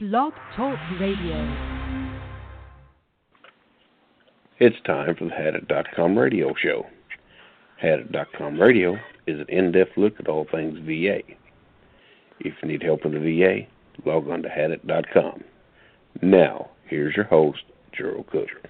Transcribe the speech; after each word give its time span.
Blog 0.00 0.32
Talk 0.54 0.78
Radio. 1.00 1.34
It's 4.60 4.76
time 4.86 5.16
for 5.16 5.24
the 5.24 5.32
Hadit.com 5.32 6.16
radio 6.16 6.54
show. 6.62 6.86
Hadit.com 7.82 8.60
radio 8.60 8.92
is 9.26 9.40
an 9.40 9.46
in 9.48 9.72
depth 9.72 9.96
look 9.96 10.12
at 10.20 10.28
all 10.28 10.46
things 10.52 10.78
VA. 10.86 11.18
If 12.38 12.54
you 12.62 12.68
need 12.68 12.80
help 12.80 13.06
in 13.06 13.12
the 13.12 13.18
VA, 13.18 14.08
log 14.08 14.28
on 14.28 14.42
to 14.42 14.48
Hadit.com. 14.48 15.42
Now, 16.22 16.70
here's 16.86 17.16
your 17.16 17.24
host, 17.24 17.64
Gerald 17.92 18.28
Cooter. 18.28 18.68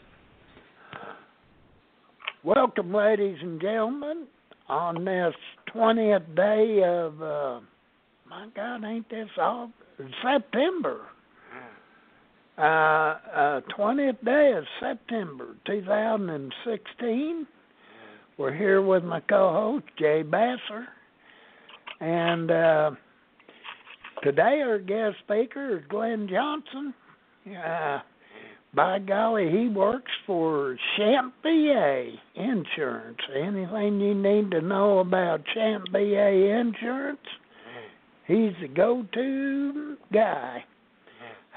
Welcome, 2.42 2.95
ladies 2.95 3.36
and 3.42 3.60
gentlemen, 3.60 4.29
on 4.70 5.04
this 5.04 5.34
20th 5.74 6.34
day 6.34 6.82
of, 6.84 7.20
uh, 7.20 7.60
my 8.26 8.48
God, 8.56 8.82
ain't 8.82 9.10
this 9.10 9.29
all? 9.36 9.70
September 10.22 11.02
uh, 12.59 12.62
uh, 12.62 13.60
20th 13.78 14.24
day 14.24 14.52
of 14.56 14.64
September 14.80 15.55
2016. 15.66 17.46
We're 18.37 18.55
here 18.55 18.82
with 18.82 19.05
my 19.05 19.20
co 19.20 19.52
host, 19.52 19.84
Jay 19.98 20.23
Basser. 20.24 20.87
And 22.01 22.51
uh, 22.51 22.91
today 24.23 24.60
our 24.65 24.79
guest 24.79 25.16
speaker 25.24 25.79
is 25.79 25.84
Glenn 25.88 26.29
Johnson. 26.29 26.95
Uh, 27.46 28.01
by 28.74 28.98
golly, 28.98 29.51
he 29.51 29.68
works 29.68 30.10
for 30.27 30.77
ChampVA 30.98 32.12
Insurance. 32.34 33.18
Anything 33.34 34.01
you 34.01 34.15
need 34.15 34.51
to 34.51 34.60
know 34.60 34.98
about 34.98 35.40
ChampVA 35.56 36.60
Insurance, 36.60 37.18
he's 38.27 38.52
the 38.60 38.68
go 38.68 39.06
to 39.15 39.96
guy. 40.12 40.65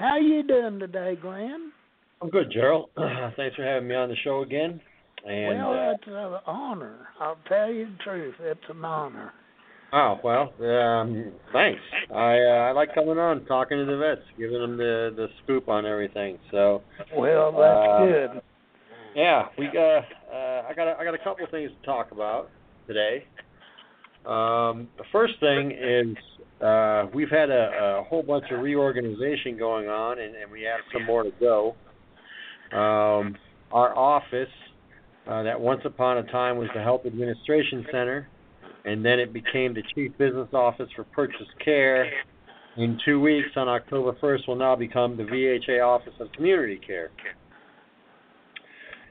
How 0.02 0.18
you 0.18 0.42
doing 0.42 0.80
today, 0.80 1.16
Glenn? 1.22 1.70
I'm 2.20 2.28
good, 2.28 2.50
Gerald. 2.52 2.90
Thanks 3.36 3.54
for 3.54 3.62
having 3.62 3.86
me 3.86 3.94
on 3.94 4.08
the 4.08 4.16
show 4.24 4.42
again. 4.42 4.80
And, 5.24 5.58
well, 5.60 5.90
uh, 5.90 5.92
it's 5.92 6.02
an 6.08 6.40
honor. 6.44 7.06
I'll 7.20 7.38
tell 7.48 7.72
you 7.72 7.86
the 7.86 8.02
truth. 8.02 8.34
It's 8.40 8.60
an 8.68 8.84
honor. 8.84 9.32
Oh 9.92 10.18
well, 10.24 10.52
um, 10.60 11.30
thanks. 11.52 11.80
I 12.12 12.38
uh, 12.38 12.66
I 12.66 12.72
like 12.72 12.94
coming 12.96 13.18
on, 13.18 13.44
talking 13.44 13.78
to 13.78 13.84
the 13.84 13.96
vets, 13.96 14.26
giving 14.36 14.58
them 14.58 14.76
the 14.76 15.12
the 15.14 15.28
scoop 15.44 15.68
on 15.68 15.86
everything. 15.86 16.38
So. 16.50 16.82
Well, 17.14 17.52
that's 17.52 17.88
uh, 17.88 18.06
good. 18.06 18.42
Yeah, 19.14 19.42
we 19.56 19.66
got. 19.66 19.98
Uh, 20.32 20.68
I 20.68 20.72
got. 20.74 20.88
A, 20.88 20.96
I 20.98 21.04
got 21.04 21.14
a 21.14 21.18
couple 21.18 21.44
of 21.44 21.50
things 21.52 21.70
to 21.78 21.86
talk 21.86 22.10
about 22.10 22.48
today. 22.88 23.24
Um, 24.26 24.88
the 24.98 25.04
first 25.10 25.34
thing 25.40 25.72
is 25.72 26.16
uh, 26.62 27.06
we've 27.12 27.30
had 27.30 27.50
a, 27.50 27.98
a 28.00 28.04
whole 28.04 28.22
bunch 28.22 28.44
of 28.52 28.60
reorganization 28.60 29.58
going 29.58 29.88
on, 29.88 30.20
and, 30.20 30.36
and 30.36 30.50
we 30.50 30.62
have 30.62 30.80
some 30.92 31.04
more 31.04 31.24
to 31.24 31.32
go. 31.40 31.74
Um, 32.72 33.36
our 33.72 33.96
office, 33.96 34.48
uh, 35.26 35.42
that 35.42 35.60
once 35.60 35.80
upon 35.84 36.18
a 36.18 36.22
time 36.24 36.56
was 36.56 36.68
the 36.74 36.82
Health 36.82 37.02
Administration 37.04 37.84
Center, 37.90 38.28
and 38.84 39.04
then 39.04 39.18
it 39.18 39.32
became 39.32 39.74
the 39.74 39.82
Chief 39.94 40.16
Business 40.18 40.48
Office 40.52 40.88
for 40.94 41.04
Purchase 41.04 41.48
Care. 41.64 42.10
In 42.76 42.98
two 43.04 43.20
weeks, 43.20 43.48
on 43.56 43.68
October 43.68 44.12
1st, 44.22 44.48
will 44.48 44.56
now 44.56 44.74
become 44.76 45.16
the 45.16 45.24
VHA 45.24 45.84
Office 45.84 46.14
of 46.20 46.32
Community 46.32 46.80
Care. 46.84 47.10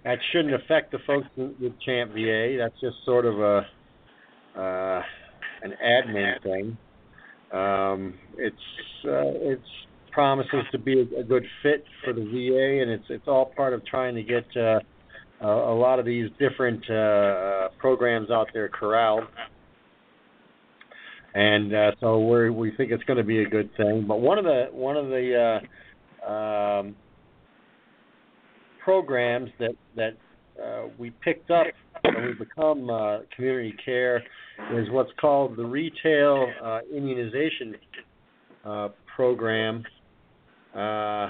That 0.04 0.18
shouldn't 0.32 0.56
affect 0.56 0.92
the 0.92 0.98
folks 1.06 1.28
with 1.38 1.74
ChampVA. 1.88 2.58
That's 2.58 2.80
just 2.82 2.96
sort 3.06 3.26
of 3.26 3.40
a 3.40 3.68
uh, 4.58 5.02
an 5.64 5.74
admin 5.84 6.44
thing. 6.44 6.78
Um, 7.52 8.14
it's 8.38 8.56
uh, 9.06 9.52
it's 9.52 9.62
promises 10.12 10.64
to 10.72 10.78
be 10.78 11.02
a, 11.18 11.24
good 11.24 11.46
fit 11.64 11.84
for 12.04 12.14
the 12.14 12.22
VA, 12.22 12.82
and 12.82 12.92
it's 12.92 13.06
it's 13.10 13.28
all 13.28 13.52
part 13.56 13.74
of 13.74 13.86
trying 13.86 14.16
to 14.16 14.24
get 14.24 14.46
uh, 14.56 14.80
a, 15.42 15.48
a 15.48 15.76
lot 15.76 16.00
of 16.00 16.06
these 16.06 16.30
different 16.40 16.84
uh, 16.90 17.70
programs 17.80 18.30
out 18.30 18.48
there 18.54 18.70
corralled. 18.70 19.24
And 21.34 21.74
uh, 21.74 21.92
so 22.00 22.20
we 22.20 22.50
we 22.50 22.72
think 22.76 22.92
it's 22.92 23.04
going 23.04 23.18
to 23.18 23.24
be 23.24 23.42
a 23.44 23.50
good 23.50 23.70
thing. 23.78 24.06
But 24.08 24.20
one 24.20 24.38
of 24.38 24.44
the 24.44 24.66
one 24.72 24.98
of 24.98 25.08
the 25.08 25.62
uh, 26.28 26.30
um, 26.30 26.96
programs 28.84 29.50
that 29.60 29.76
that 29.96 30.18
uh, 30.62 30.90
we 30.98 31.12
picked 31.24 31.52
up 31.52 31.68
when 32.04 32.26
we 32.26 32.34
become 32.34 32.90
uh, 32.90 33.20
community 33.36 33.76
care 33.84 34.24
is 34.74 34.90
what's 34.90 35.12
called 35.20 35.56
the 35.56 35.66
retail 35.66 36.48
uh, 36.64 36.80
immunization 36.96 37.76
uh, 38.66 38.90
program. 39.16 39.84
Uh, 40.76 41.30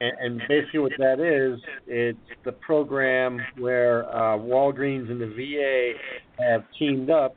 and, 0.00 0.12
and, 0.20 0.42
basically, 0.48 0.80
what 0.80 0.92
that 0.98 1.20
is, 1.20 1.60
it's 1.86 2.18
the 2.44 2.52
program 2.52 3.40
where 3.58 4.08
uh, 4.14 4.38
Walgreens 4.38 5.10
and 5.10 5.20
the 5.20 5.26
VA 5.26 5.92
have 6.42 6.64
teamed 6.78 7.10
up, 7.10 7.34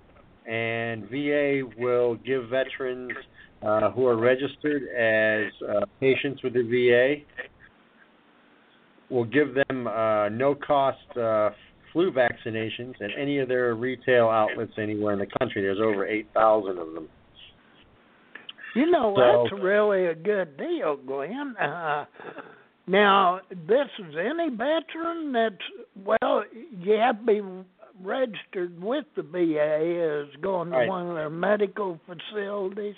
and 0.47 1.09
VA 1.09 1.61
will 1.77 2.15
give 2.17 2.49
veterans 2.49 3.11
uh, 3.63 3.91
who 3.91 4.05
are 4.05 4.17
registered 4.17 4.83
as 4.89 5.51
patients 5.99 6.41
with 6.43 6.53
the 6.53 6.63
VA 6.63 7.23
will 9.13 9.25
give 9.25 9.53
them 9.53 9.83
no 10.37 10.55
cost 10.55 10.97
flu 11.93 12.11
vaccinations 12.11 13.01
at 13.01 13.09
any 13.17 13.39
of 13.39 13.47
their 13.47 13.75
retail 13.75 14.27
outlets 14.27 14.73
anywhere 14.77 15.13
in 15.13 15.19
the 15.19 15.27
country. 15.39 15.61
There's 15.61 15.79
over 15.79 16.05
8,000 16.05 16.77
of 16.77 16.93
them. 16.93 17.09
You 18.75 18.89
know, 18.89 19.13
so, 19.15 19.49
that's 19.49 19.61
really 19.61 20.05
a 20.05 20.15
good 20.15 20.57
deal, 20.57 20.95
Glenn. 20.95 21.55
Uh, 21.57 22.05
now, 22.87 23.41
this 23.51 23.87
is 23.99 24.15
any 24.17 24.49
veteran 24.49 25.33
that's, 25.33 25.55
well, 26.05 26.43
you 26.79 26.93
have 26.93 27.19
to 27.19 27.25
be 27.25 27.41
registered 28.01 28.81
with 28.81 29.05
the 29.15 29.23
VA 29.23 30.25
as 30.25 30.41
going 30.41 30.69
to 30.71 30.77
right. 30.77 30.87
one 30.87 31.09
of 31.09 31.15
their 31.15 31.29
medical 31.29 31.99
facilities. 32.05 32.95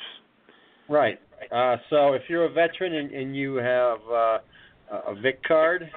Right. 0.88 1.20
Uh, 1.52 1.78
so 1.90 2.14
if 2.14 2.24
you're 2.30 2.46
a 2.46 2.54
veteran 2.54 2.94
and, 2.94 3.12
and 3.12 3.36
you 3.36 3.56
have 3.56 4.00
uh, 4.10 4.38
a 5.08 5.16
VIC 5.22 5.44
card, 5.44 5.90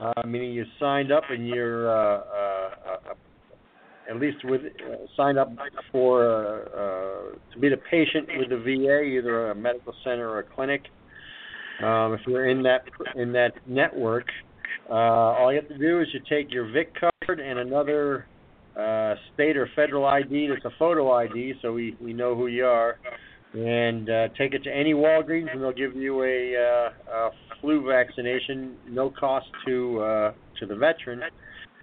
uh, 0.00 0.26
meaning 0.26 0.52
you 0.52 0.64
signed 0.80 1.12
up 1.12 1.24
and 1.30 1.46
you're 1.46 1.90
uh, 1.90 2.20
uh, 2.20 2.70
uh, 3.10 3.14
at 4.10 4.20
least 4.20 4.38
with 4.44 4.60
uh, 4.62 4.96
signed 5.16 5.38
up 5.38 5.52
for 5.90 6.26
uh, 6.26 7.32
uh, 7.32 7.52
to 7.52 7.58
be 7.58 7.68
the 7.68 7.76
patient 7.90 8.28
with 8.38 8.50
the 8.50 8.58
VA, 8.58 9.02
either 9.02 9.50
a 9.50 9.54
medical 9.54 9.94
center 10.04 10.28
or 10.28 10.40
a 10.40 10.42
clinic. 10.42 10.82
Um, 11.82 12.12
if 12.12 12.20
you're 12.26 12.48
in 12.48 12.62
that 12.62 12.84
in 13.16 13.32
that 13.32 13.52
network, 13.66 14.26
uh, 14.88 14.92
all 14.94 15.52
you 15.52 15.60
have 15.60 15.68
to 15.68 15.78
do 15.78 16.00
is 16.00 16.08
you 16.12 16.20
take 16.28 16.52
your 16.52 16.70
VIC 16.70 16.92
card 16.98 17.40
and 17.40 17.58
another 17.58 18.26
uh, 18.78 19.14
state 19.32 19.56
or 19.56 19.68
federal 19.74 20.04
ID 20.04 20.48
that's 20.48 20.64
a 20.64 20.78
photo 20.78 21.12
ID, 21.12 21.54
so 21.62 21.72
we 21.72 21.96
we 22.00 22.12
know 22.12 22.34
who 22.34 22.46
you 22.46 22.64
are, 22.64 22.98
and 23.54 24.10
uh, 24.10 24.28
take 24.36 24.52
it 24.52 24.64
to 24.64 24.70
any 24.70 24.94
Walgreens, 24.94 25.50
and 25.52 25.62
they'll 25.62 25.72
give 25.72 25.94
you 25.94 26.24
a, 26.24 26.56
uh, 26.56 27.12
a 27.12 27.30
flu 27.60 27.86
vaccination, 27.86 28.76
no 28.88 29.10
cost 29.10 29.46
to 29.66 30.00
uh, 30.00 30.32
to 30.58 30.66
the 30.66 30.74
veteran, 30.74 31.20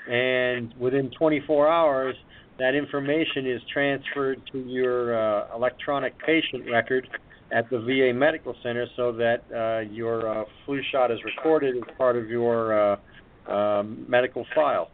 and 0.10 0.74
within 0.80 1.10
24 1.18 1.68
hours, 1.68 2.16
that 2.60 2.76
information 2.76 3.50
is 3.50 3.62
transferred 3.74 4.42
to 4.52 4.60
your 4.60 5.16
uh, 5.18 5.56
electronic 5.56 6.14
patient 6.20 6.70
record 6.70 7.08
at 7.54 7.70
the 7.70 7.80
VA 7.80 8.18
Medical 8.18 8.56
Center, 8.64 8.86
so 8.96 9.12
that 9.14 9.42
uh, 9.54 9.90
your 9.92 10.42
uh, 10.42 10.44
flu 10.66 10.82
shot 10.92 11.12
is 11.12 11.20
recorded 11.24 11.76
as 11.78 11.84
part 11.98 12.18
of 12.18 12.30
your 12.30 12.94
uh, 12.94 13.52
um, 13.52 14.06
medical 14.08 14.46
file. 14.54 14.90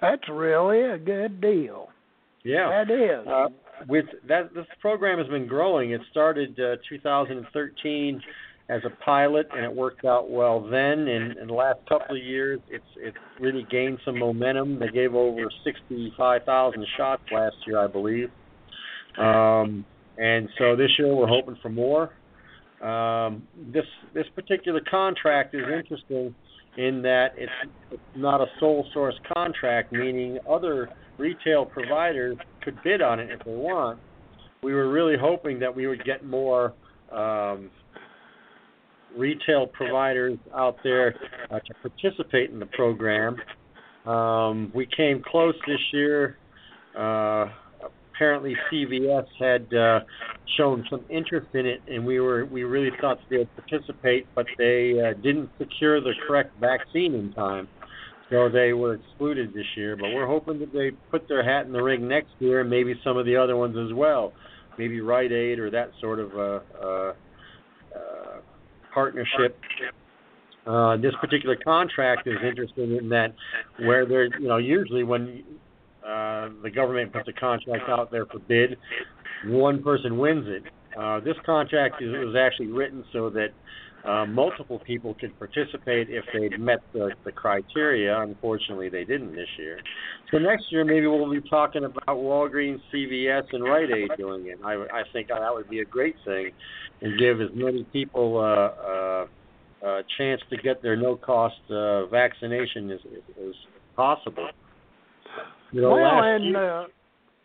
That's 0.00 0.28
really 0.30 0.82
a 0.82 0.98
good 0.98 1.40
deal. 1.40 1.88
Yeah, 2.44 2.84
that 2.84 2.92
is. 2.92 3.26
Uh, 3.26 3.48
with 3.88 4.06
that, 4.28 4.54
this 4.54 4.66
program 4.80 5.18
has 5.18 5.28
been 5.28 5.46
growing. 5.46 5.92
It 5.92 6.00
started 6.10 6.58
uh, 6.58 6.76
2013 6.88 8.22
as 8.68 8.80
a 8.84 9.04
pilot, 9.04 9.48
and 9.54 9.64
it 9.64 9.72
worked 9.72 10.04
out 10.04 10.30
well 10.30 10.60
then. 10.60 11.08
And 11.08 11.36
in 11.36 11.46
the 11.48 11.54
last 11.54 11.78
couple 11.88 12.16
of 12.16 12.22
years, 12.22 12.60
it's 12.68 12.84
it's 12.96 13.16
really 13.40 13.66
gained 13.70 13.98
some 14.04 14.18
momentum. 14.18 14.78
They 14.78 14.88
gave 14.88 15.14
over 15.14 15.50
65,000 15.64 16.86
shots 16.96 17.22
last 17.30 17.56
year, 17.66 17.78
I 17.78 17.86
believe. 17.86 18.30
Um, 19.18 19.84
and 20.18 20.48
so 20.58 20.76
this 20.76 20.90
year 20.98 21.14
we're 21.14 21.26
hoping 21.26 21.56
for 21.62 21.68
more. 21.68 22.12
Um, 22.82 23.46
this 23.72 23.84
this 24.14 24.26
particular 24.34 24.80
contract 24.90 25.54
is 25.54 25.62
interesting 25.62 26.34
in 26.76 27.02
that 27.02 27.28
it's, 27.36 27.52
it's 27.90 28.02
not 28.16 28.40
a 28.40 28.46
sole 28.58 28.86
source 28.94 29.14
contract, 29.32 29.92
meaning 29.92 30.38
other 30.48 30.88
retail 31.18 31.64
providers 31.64 32.36
could 32.62 32.76
bid 32.82 33.02
on 33.02 33.20
it 33.20 33.30
if 33.30 33.44
they 33.44 33.54
want. 33.54 33.98
We 34.62 34.74
were 34.74 34.90
really 34.90 35.16
hoping 35.20 35.58
that 35.60 35.74
we 35.74 35.86
would 35.86 36.04
get 36.04 36.24
more 36.24 36.72
um, 37.10 37.70
retail 39.16 39.66
providers 39.66 40.38
out 40.54 40.76
there 40.82 41.14
uh, 41.50 41.58
to 41.58 41.88
participate 41.88 42.50
in 42.50 42.58
the 42.58 42.66
program. 42.66 43.36
Um, 44.06 44.72
we 44.74 44.86
came 44.86 45.22
close 45.24 45.54
this 45.66 45.80
year. 45.92 46.36
Uh, 46.96 47.46
apparently 48.14 48.54
CVS 48.70 49.26
had 49.38 49.74
uh, 49.74 50.00
shown 50.56 50.84
some 50.90 51.04
interest 51.08 51.48
in 51.54 51.66
it, 51.66 51.82
and 51.88 52.04
we 52.04 52.20
were 52.20 52.44
we 52.44 52.64
really 52.64 52.90
thought 53.00 53.18
they 53.30 53.38
would 53.38 53.56
participate, 53.56 54.26
but 54.34 54.46
they 54.58 54.94
uh, 55.00 55.20
didn't 55.22 55.50
secure 55.58 56.00
the 56.00 56.12
correct 56.26 56.52
vaccine 56.60 57.14
in 57.14 57.32
time, 57.32 57.68
so 58.32 58.48
they 58.48 58.72
were 58.72 58.94
excluded 58.94 59.52
this 59.52 59.66
year. 59.76 59.94
But 59.94 60.14
we're 60.14 60.26
hoping 60.26 60.58
that 60.60 60.72
they 60.72 60.90
put 61.10 61.28
their 61.28 61.44
hat 61.44 61.66
in 61.66 61.72
the 61.72 61.82
ring 61.82 62.08
next 62.08 62.30
year, 62.38 62.62
and 62.62 62.70
maybe 62.70 62.94
some 63.04 63.18
of 63.18 63.26
the 63.26 63.36
other 63.36 63.56
ones 63.56 63.76
as 63.76 63.94
well, 63.94 64.32
maybe 64.78 65.00
Rite 65.00 65.32
Aid 65.32 65.58
or 65.58 65.70
that 65.70 65.90
sort 66.00 66.18
of 66.18 66.32
uh, 66.34 66.60
uh, 66.82 67.12
uh, 67.94 68.40
partnership. 68.94 69.60
Uh, 70.66 70.96
this 70.96 71.12
particular 71.20 71.56
contract 71.56 72.26
is 72.26 72.36
interesting 72.46 72.96
in 72.96 73.08
that 73.10 73.34
where 73.80 74.06
they're, 74.06 74.38
you 74.38 74.48
know, 74.48 74.58
usually 74.58 75.02
when 75.02 75.42
uh, 76.06 76.48
the 76.62 76.70
government 76.74 77.12
puts 77.12 77.28
a 77.28 77.32
contract 77.32 77.88
out 77.88 78.10
there 78.10 78.26
for 78.26 78.38
bid, 78.38 78.78
one 79.46 79.82
person 79.82 80.18
wins 80.18 80.46
it. 80.48 80.62
Uh, 80.98 81.20
this 81.20 81.36
contract 81.44 82.00
is, 82.00 82.12
was 82.12 82.36
actually 82.38 82.68
written 82.68 83.04
so 83.12 83.28
that 83.30 83.48
uh, 84.04 84.26
multiple 84.26 84.80
people 84.84 85.14
could 85.14 85.36
participate 85.38 86.08
if 86.10 86.24
they 86.32 86.56
met 86.56 86.80
the, 86.92 87.10
the 87.24 87.30
criteria. 87.30 88.20
Unfortunately, 88.20 88.88
they 88.88 89.04
didn't 89.04 89.32
this 89.34 89.48
year. 89.58 89.78
So 90.30 90.38
next 90.38 90.64
year, 90.70 90.84
maybe 90.84 91.06
we'll 91.06 91.30
be 91.30 91.40
talking 91.48 91.84
about 91.84 92.16
Walgreens, 92.16 92.80
CVS, 92.92 93.44
and 93.52 93.62
Rite 93.62 93.90
Aid 93.90 94.10
doing 94.16 94.46
it. 94.48 94.58
I, 94.64 94.74
I 94.74 95.02
think 95.12 95.28
that 95.28 95.52
would 95.52 95.70
be 95.70 95.80
a 95.80 95.84
great 95.84 96.16
thing, 96.24 96.50
and 97.00 97.18
give 97.18 97.40
as 97.40 97.50
many 97.54 97.84
people 97.92 98.38
uh, 98.38 98.42
uh, 98.90 99.26
a 99.86 100.02
chance 100.18 100.40
to 100.50 100.56
get 100.56 100.82
their 100.82 100.96
no-cost 100.96 101.54
uh, 101.70 102.06
vaccination 102.06 102.90
as, 102.90 103.00
as 103.48 103.54
possible. 103.94 104.48
You 105.70 105.82
know, 105.82 105.90
well, 105.92 106.24
in 106.24 106.42
year, 106.42 106.80
uh, 106.80 106.86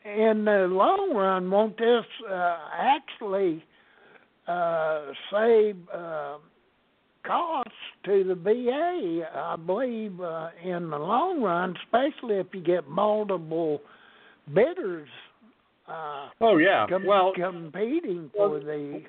in 0.05 0.45
the 0.45 0.67
long 0.69 1.13
run, 1.15 1.51
won't 1.51 1.77
this 1.77 2.05
uh, 2.29 2.57
actually 2.79 3.63
uh, 4.47 5.01
save 5.31 5.77
uh, 5.93 6.37
costs 7.25 7.71
to 8.05 8.23
the 8.23 8.35
VA? 8.35 9.29
I 9.33 9.55
believe 9.55 10.19
uh, 10.21 10.49
in 10.63 10.89
the 10.89 10.97
long 10.97 11.41
run, 11.41 11.75
especially 11.85 12.35
if 12.37 12.47
you 12.53 12.61
get 12.61 12.87
multiple 12.87 13.81
bidders 14.53 15.09
uh, 15.87 16.27
oh 16.41 16.57
yeah, 16.57 16.85
com- 16.89 17.05
well, 17.05 17.31
competing 17.33 18.29
well, 18.37 18.49
for 18.49 18.59
the. 18.59 19.03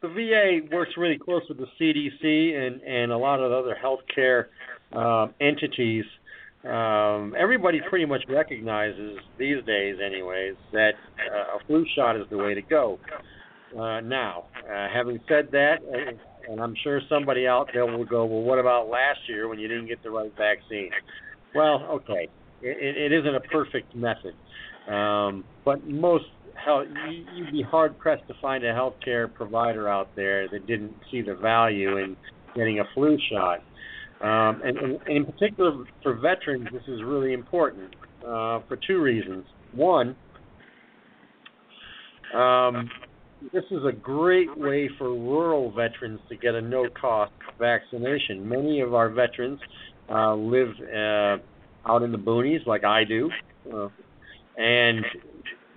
the 0.00 0.08
VA 0.08 0.74
works 0.74 0.92
really 0.96 1.18
close 1.18 1.42
with 1.48 1.58
the 1.58 1.66
CDC 1.80 2.54
and 2.54 2.80
and 2.82 3.10
a 3.10 3.16
lot 3.16 3.40
of 3.40 3.50
other 3.50 3.76
healthcare 3.82 4.46
um, 4.96 5.34
entities. 5.40 6.04
Um, 6.64 7.34
everybody 7.38 7.80
pretty 7.88 8.06
much 8.06 8.22
recognizes 8.28 9.18
these 9.38 9.64
days, 9.66 9.96
anyways, 10.04 10.54
that 10.72 10.92
uh, 11.32 11.56
a 11.56 11.66
flu 11.66 11.84
shot 11.94 12.16
is 12.16 12.26
the 12.30 12.36
way 12.36 12.54
to 12.54 12.62
go. 12.62 12.98
Uh, 13.12 13.18
now, 13.74 14.44
uh, 14.70 14.88
having 14.92 15.20
said 15.28 15.48
that, 15.52 15.76
and, 15.82 16.18
and 16.48 16.60
I'm 16.60 16.74
sure 16.82 17.00
somebody 17.08 17.46
out 17.46 17.68
there 17.72 17.86
will 17.86 18.04
go, 18.04 18.24
well, 18.24 18.42
what 18.42 18.58
about 18.58 18.88
last 18.88 19.20
year 19.28 19.48
when 19.48 19.58
you 19.58 19.68
didn't 19.68 19.86
get 19.86 20.02
the 20.02 20.10
right 20.10 20.32
vaccine? 20.36 20.90
Well, 21.54 21.86
okay, 21.90 22.28
it, 22.62 22.96
it 22.96 23.12
isn't 23.12 23.34
a 23.34 23.40
perfect 23.40 23.94
method, 23.94 24.34
um, 24.92 25.44
but 25.64 25.86
most 25.86 26.24
health, 26.64 26.86
you- 27.08 27.26
you'd 27.34 27.52
be 27.52 27.62
hard 27.62 27.98
pressed 27.98 28.26
to 28.28 28.34
find 28.40 28.64
a 28.64 28.72
healthcare 28.72 29.32
provider 29.32 29.88
out 29.88 30.08
there 30.16 30.48
that 30.48 30.66
didn't 30.66 30.94
see 31.10 31.22
the 31.22 31.34
value 31.34 31.98
in 31.98 32.16
getting 32.54 32.80
a 32.80 32.84
flu 32.94 33.18
shot. 33.30 33.60
Um, 34.20 34.62
and, 34.64 34.78
and, 34.78 34.98
and 35.06 35.16
in 35.16 35.24
particular 35.26 35.84
for 36.02 36.14
veterans, 36.14 36.68
this 36.72 36.82
is 36.88 37.02
really 37.02 37.34
important 37.34 37.94
uh, 38.22 38.60
for 38.66 38.78
two 38.86 39.00
reasons. 39.00 39.44
One, 39.72 40.16
um, 42.34 42.88
this 43.52 43.64
is 43.70 43.84
a 43.84 43.92
great 43.92 44.56
way 44.56 44.88
for 44.98 45.10
rural 45.10 45.70
veterans 45.70 46.20
to 46.28 46.36
get 46.36 46.54
a 46.54 46.60
no-cost 46.60 47.32
vaccination. 47.58 48.48
Many 48.48 48.80
of 48.80 48.94
our 48.94 49.08
veterans 49.08 49.60
uh, 50.08 50.34
live 50.34 50.68
uh, 50.80 51.38
out 51.88 52.02
in 52.02 52.12
the 52.12 52.18
boonies, 52.18 52.66
like 52.66 52.84
I 52.84 53.04
do, 53.04 53.30
uh, 53.72 53.88
and 54.56 55.04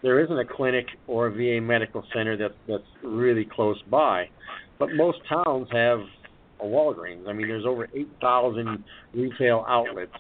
there 0.02 0.24
isn't 0.24 0.38
a 0.38 0.46
clinic 0.46 0.88
or 1.08 1.28
a 1.28 1.32
VA 1.32 1.62
medical 1.62 2.04
center 2.14 2.38
that, 2.38 2.52
that's 2.68 2.84
really 3.04 3.46
close 3.46 3.82
by. 3.90 4.30
But 4.78 4.94
most 4.94 5.20
towns 5.28 5.68
have 5.72 6.00
a 6.62 6.66
Walgreens. 6.66 7.28
I 7.28 7.34
mean, 7.34 7.48
there's 7.48 7.66
over 7.66 7.90
8,000 7.94 8.84
retail 9.14 9.66
outlets 9.68 10.14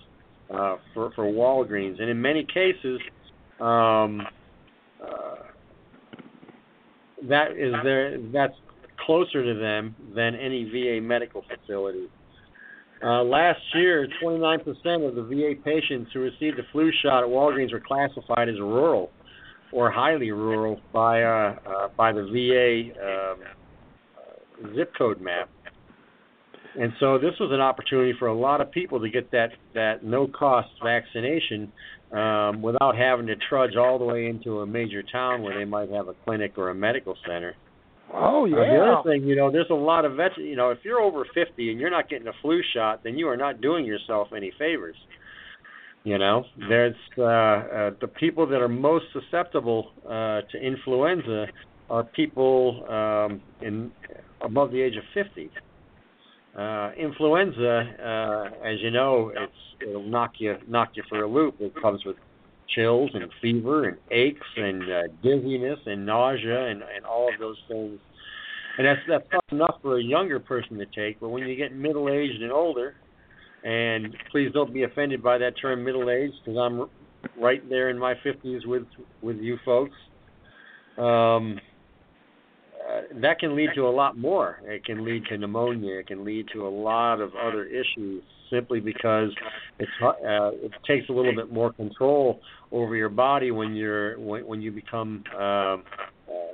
uh, 0.49 0.77
for 0.93 1.11
for 1.15 1.25
Walgreens, 1.25 2.01
and 2.01 2.09
in 2.09 2.21
many 2.21 2.43
cases, 2.43 2.99
um, 3.59 4.21
uh, 5.01 5.35
that 7.27 7.51
is 7.51 7.73
there. 7.83 8.17
That's 8.31 8.53
closer 9.05 9.43
to 9.43 9.59
them 9.59 9.95
than 10.15 10.35
any 10.35 10.65
VA 10.65 11.01
medical 11.01 11.43
facility. 11.43 12.07
Uh, 13.01 13.23
last 13.23 13.61
year, 13.75 14.07
29% 14.21 14.59
of 15.07 15.15
the 15.15 15.23
VA 15.23 15.53
patients 15.63 16.11
who 16.13 16.19
received 16.19 16.59
a 16.59 16.63
flu 16.71 16.91
shot 17.01 17.23
at 17.23 17.29
Walgreens 17.29 17.71
were 17.71 17.79
classified 17.79 18.49
as 18.49 18.59
rural 18.59 19.09
or 19.71 19.89
highly 19.89 20.31
rural 20.31 20.79
by 20.91 21.23
uh, 21.23 21.55
uh, 21.65 21.87
by 21.95 22.11
the 22.11 22.23
VA 22.23 22.91
um, 23.05 24.75
zip 24.75 24.91
code 24.97 25.21
map. 25.21 25.49
And 26.79 26.91
so 26.99 27.17
this 27.17 27.33
was 27.39 27.51
an 27.51 27.61
opportunity 27.61 28.13
for 28.19 28.27
a 28.27 28.33
lot 28.33 28.61
of 28.61 28.71
people 28.71 28.99
to 28.99 29.09
get 29.09 29.31
that 29.31 29.49
that 29.73 30.03
no 30.03 30.27
cost 30.27 30.69
vaccination 30.83 31.71
um, 32.11 32.61
without 32.61 32.95
having 32.97 33.27
to 33.27 33.35
trudge 33.49 33.75
all 33.75 33.99
the 33.99 34.05
way 34.05 34.27
into 34.27 34.59
a 34.59 34.65
major 34.65 35.03
town 35.03 35.43
where 35.43 35.57
they 35.57 35.65
might 35.65 35.89
have 35.91 36.07
a 36.07 36.13
clinic 36.25 36.57
or 36.57 36.69
a 36.69 36.75
medical 36.75 37.15
center. 37.25 37.55
Oh 38.11 38.45
Uh, 38.45 38.73
the 38.73 38.79
other 38.79 39.09
thing, 39.09 39.27
you 39.27 39.35
know, 39.35 39.51
there's 39.51 39.69
a 39.69 39.75
lot 39.75 40.05
of 40.05 40.15
vets. 40.15 40.33
You 40.37 40.55
know, 40.55 40.71
if 40.71 40.79
you're 40.83 40.99
over 40.99 41.25
50 41.33 41.71
and 41.71 41.79
you're 41.79 41.91
not 41.91 42.09
getting 42.09 42.27
a 42.27 42.33
flu 42.41 42.61
shot, 42.73 43.03
then 43.03 43.17
you 43.17 43.27
are 43.27 43.37
not 43.37 43.61
doing 43.61 43.85
yourself 43.85 44.29
any 44.35 44.51
favors. 44.57 44.95
You 46.03 46.17
know, 46.17 46.45
there's 46.69 46.95
uh, 47.17 47.23
uh, 47.23 47.91
the 48.01 48.07
people 48.07 48.47
that 48.47 48.61
are 48.61 48.69
most 48.69 49.05
susceptible 49.13 49.91
uh, 50.05 50.41
to 50.49 50.57
influenza 50.59 51.47
are 51.89 52.03
people 52.03 52.85
um, 52.89 53.41
in 53.61 53.91
above 54.41 54.71
the 54.71 54.81
age 54.81 54.95
of 54.95 55.03
50. 55.13 55.51
Uh, 56.57 56.91
influenza, 56.97 57.93
uh, 58.03 58.67
as 58.67 58.79
you 58.81 58.91
know, 58.91 59.31
it's 59.35 59.53
it'll 59.87 60.03
knock 60.03 60.33
you 60.39 60.55
knock 60.67 60.89
you 60.95 61.03
for 61.07 61.23
a 61.23 61.27
loop. 61.27 61.55
It 61.59 61.73
comes 61.81 62.03
with 62.05 62.17
chills 62.75 63.11
and 63.13 63.25
fever 63.41 63.87
and 63.87 63.97
aches 64.11 64.47
and 64.57 64.83
uh, 64.83 65.01
dizziness 65.23 65.79
and 65.85 66.05
nausea 66.05 66.67
and, 66.67 66.81
and 66.81 67.05
all 67.05 67.31
of 67.31 67.39
those 67.39 67.57
things. 67.67 67.99
And 68.77 68.87
that's 68.87 68.99
that's 69.07 69.25
not 69.31 69.43
enough 69.51 69.75
for 69.81 69.99
a 69.99 70.03
younger 70.03 70.39
person 70.39 70.77
to 70.77 70.85
take. 70.87 71.19
But 71.19 71.29
when 71.29 71.47
you 71.47 71.55
get 71.55 71.75
middle 71.75 72.09
aged 72.09 72.41
and 72.41 72.51
older, 72.51 72.95
and 73.63 74.15
please 74.31 74.51
don't 74.53 74.73
be 74.73 74.83
offended 74.83 75.21
by 75.21 75.37
that 75.37 75.53
term 75.61 75.83
middle 75.83 76.09
aged 76.09 76.35
because 76.43 76.57
I'm 76.57 76.89
right 77.41 77.67
there 77.69 77.89
in 77.89 77.99
my 77.99 78.15
50s 78.25 78.65
with 78.65 78.83
with 79.21 79.37
you 79.37 79.57
folks. 79.65 79.95
Um, 80.97 81.59
uh, 82.89 83.01
that 83.21 83.39
can 83.39 83.55
lead 83.55 83.69
to 83.75 83.87
a 83.87 83.89
lot 83.89 84.17
more. 84.17 84.61
It 84.63 84.85
can 84.85 85.03
lead 85.03 85.25
to 85.25 85.37
pneumonia. 85.37 85.99
It 85.99 86.07
can 86.07 86.23
lead 86.23 86.47
to 86.53 86.65
a 86.65 86.69
lot 86.69 87.21
of 87.21 87.31
other 87.35 87.65
issues 87.65 88.23
simply 88.49 88.79
because 88.79 89.29
it's 89.77 89.91
uh, 90.01 90.51
it 90.53 90.71
takes 90.87 91.07
a 91.09 91.11
little 91.11 91.35
bit 91.35 91.51
more 91.51 91.71
control 91.73 92.39
over 92.71 92.95
your 92.95 93.09
body 93.09 93.51
when 93.51 93.75
you're 93.75 94.19
when, 94.19 94.45
when 94.45 94.61
you 94.61 94.71
become 94.71 95.23
um, 95.35 95.39
uh, 95.39 95.81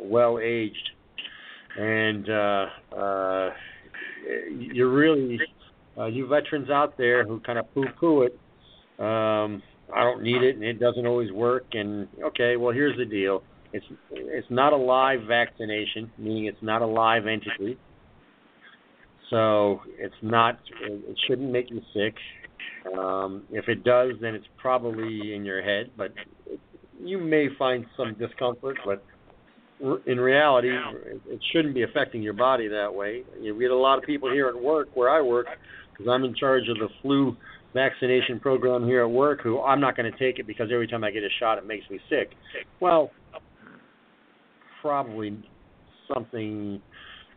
well 0.02 0.40
aged, 0.42 0.90
and 1.78 2.30
uh, 2.30 2.66
uh, 2.98 3.50
you're 4.52 4.92
really 4.92 5.40
uh, 5.98 6.06
you 6.06 6.28
veterans 6.28 6.70
out 6.70 6.98
there 6.98 7.26
who 7.26 7.40
kind 7.42 7.60
of 7.60 7.74
poo-poo 7.74 8.24
it. 8.24 8.38
Um, 9.00 9.62
I 9.94 10.04
don't 10.04 10.24
need 10.24 10.42
it, 10.42 10.56
and 10.56 10.64
it 10.64 10.80
doesn't 10.80 11.06
always 11.06 11.32
work. 11.32 11.66
And 11.74 12.08
okay, 12.24 12.58
well 12.58 12.74
here's 12.74 12.98
the 12.98 13.06
deal 13.06 13.44
it's 13.76 13.86
it's 14.12 14.48
not 14.50 14.72
a 14.72 14.78
live 14.78 15.20
vaccination, 15.28 16.10
meaning 16.18 16.46
it's 16.46 16.62
not 16.62 16.82
a 16.82 16.86
live 16.86 17.24
entity. 17.28 17.78
So 19.30 19.82
it's 19.98 20.16
not. 20.22 20.60
It 20.82 21.18
shouldn't 21.28 21.52
make 21.52 21.70
you 21.70 21.82
sick. 21.94 22.16
Um, 22.98 23.44
if 23.52 23.68
it 23.68 23.84
does, 23.84 24.12
then 24.22 24.34
it's 24.34 24.46
probably 24.58 25.34
in 25.34 25.44
your 25.44 25.62
head, 25.62 25.92
but 25.98 26.14
you 27.02 27.18
may 27.18 27.48
find 27.58 27.86
some 27.98 28.16
discomfort. 28.18 28.78
But 28.86 29.04
in 30.06 30.20
reality, 30.20 30.70
it, 30.70 31.40
shouldn't 31.52 31.74
be 31.74 31.84
affecting 31.84 32.22
your 32.22 32.34
body 32.34 32.68
that 32.68 32.94
way. 32.94 33.24
You 33.42 33.60
get 33.60 33.72
a 33.72 33.76
lot 33.76 33.98
of 33.98 34.04
people 34.06 34.32
here 34.32 34.48
at 34.48 34.62
work, 34.62 34.90
where 34.94 35.10
I 35.10 35.22
work, 35.22 35.48
because 35.92 36.10
I'm 36.10 36.24
in 36.24 36.36
charge 36.36 36.70
of 36.70 36.78
the 36.78 36.88
flu 37.02 37.36
vaccination 37.74 38.40
program 38.40 38.86
here 38.86 39.02
at 39.02 39.10
work. 39.10 39.42
Who 39.42 39.62
I'm 39.62 39.82
not 39.82 39.98
going 39.98 40.10
to 40.10 40.18
take 40.18 40.40
it 40.40 40.48
because 40.48 40.70
every 40.72 40.88
time 40.88 41.04
I 41.04 41.12
get 41.12 41.24
a 41.24 41.30
shot, 41.40 41.58
it 41.58 41.66
makes 41.66 41.90
me 41.90 42.00
sick. 42.10 42.32
Well, 42.80 43.12
probably 44.86 45.36
something 46.14 46.80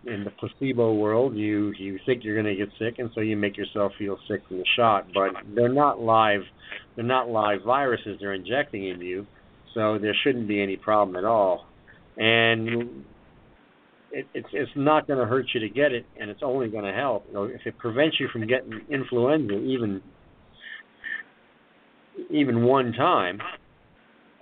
in 0.06 0.24
the 0.24 0.30
placebo 0.38 0.92
world. 0.92 1.34
You 1.34 1.72
you 1.78 1.98
think 2.04 2.22
you're 2.22 2.40
going 2.40 2.54
to 2.54 2.62
get 2.62 2.68
sick, 2.78 2.98
and 2.98 3.08
so 3.14 3.22
you 3.22 3.38
make 3.38 3.56
yourself 3.56 3.92
feel 3.98 4.18
sick 4.28 4.42
from 4.46 4.58
the 4.58 4.66
shot. 4.76 5.06
But 5.14 5.30
they're 5.54 5.72
not 5.72 5.98
live. 5.98 6.42
They're 6.94 7.06
not 7.06 7.30
live 7.30 7.60
viruses. 7.64 8.18
They're 8.20 8.34
injecting 8.34 8.86
into 8.86 9.06
you. 9.06 9.26
so 9.74 9.98
there 9.98 10.14
shouldn't 10.22 10.46
be 10.46 10.62
any 10.62 10.76
problem 10.76 11.16
at 11.16 11.24
all. 11.24 11.64
And 12.18 13.04
it, 14.12 14.26
it's 14.34 14.48
it's 14.52 14.70
not 14.76 15.06
going 15.06 15.18
to 15.18 15.24
hurt 15.24 15.46
you 15.54 15.60
to 15.60 15.70
get 15.70 15.92
it, 15.92 16.04
and 16.20 16.28
it's 16.28 16.42
only 16.42 16.68
going 16.68 16.84
to 16.84 16.92
help. 16.92 17.24
You 17.28 17.34
know, 17.34 17.44
if 17.44 17.62
it 17.64 17.78
prevents 17.78 18.20
you 18.20 18.28
from 18.30 18.46
getting 18.46 18.82
influenza, 18.90 19.54
even 19.54 20.02
even 22.30 22.62
one 22.64 22.92
time, 22.92 23.38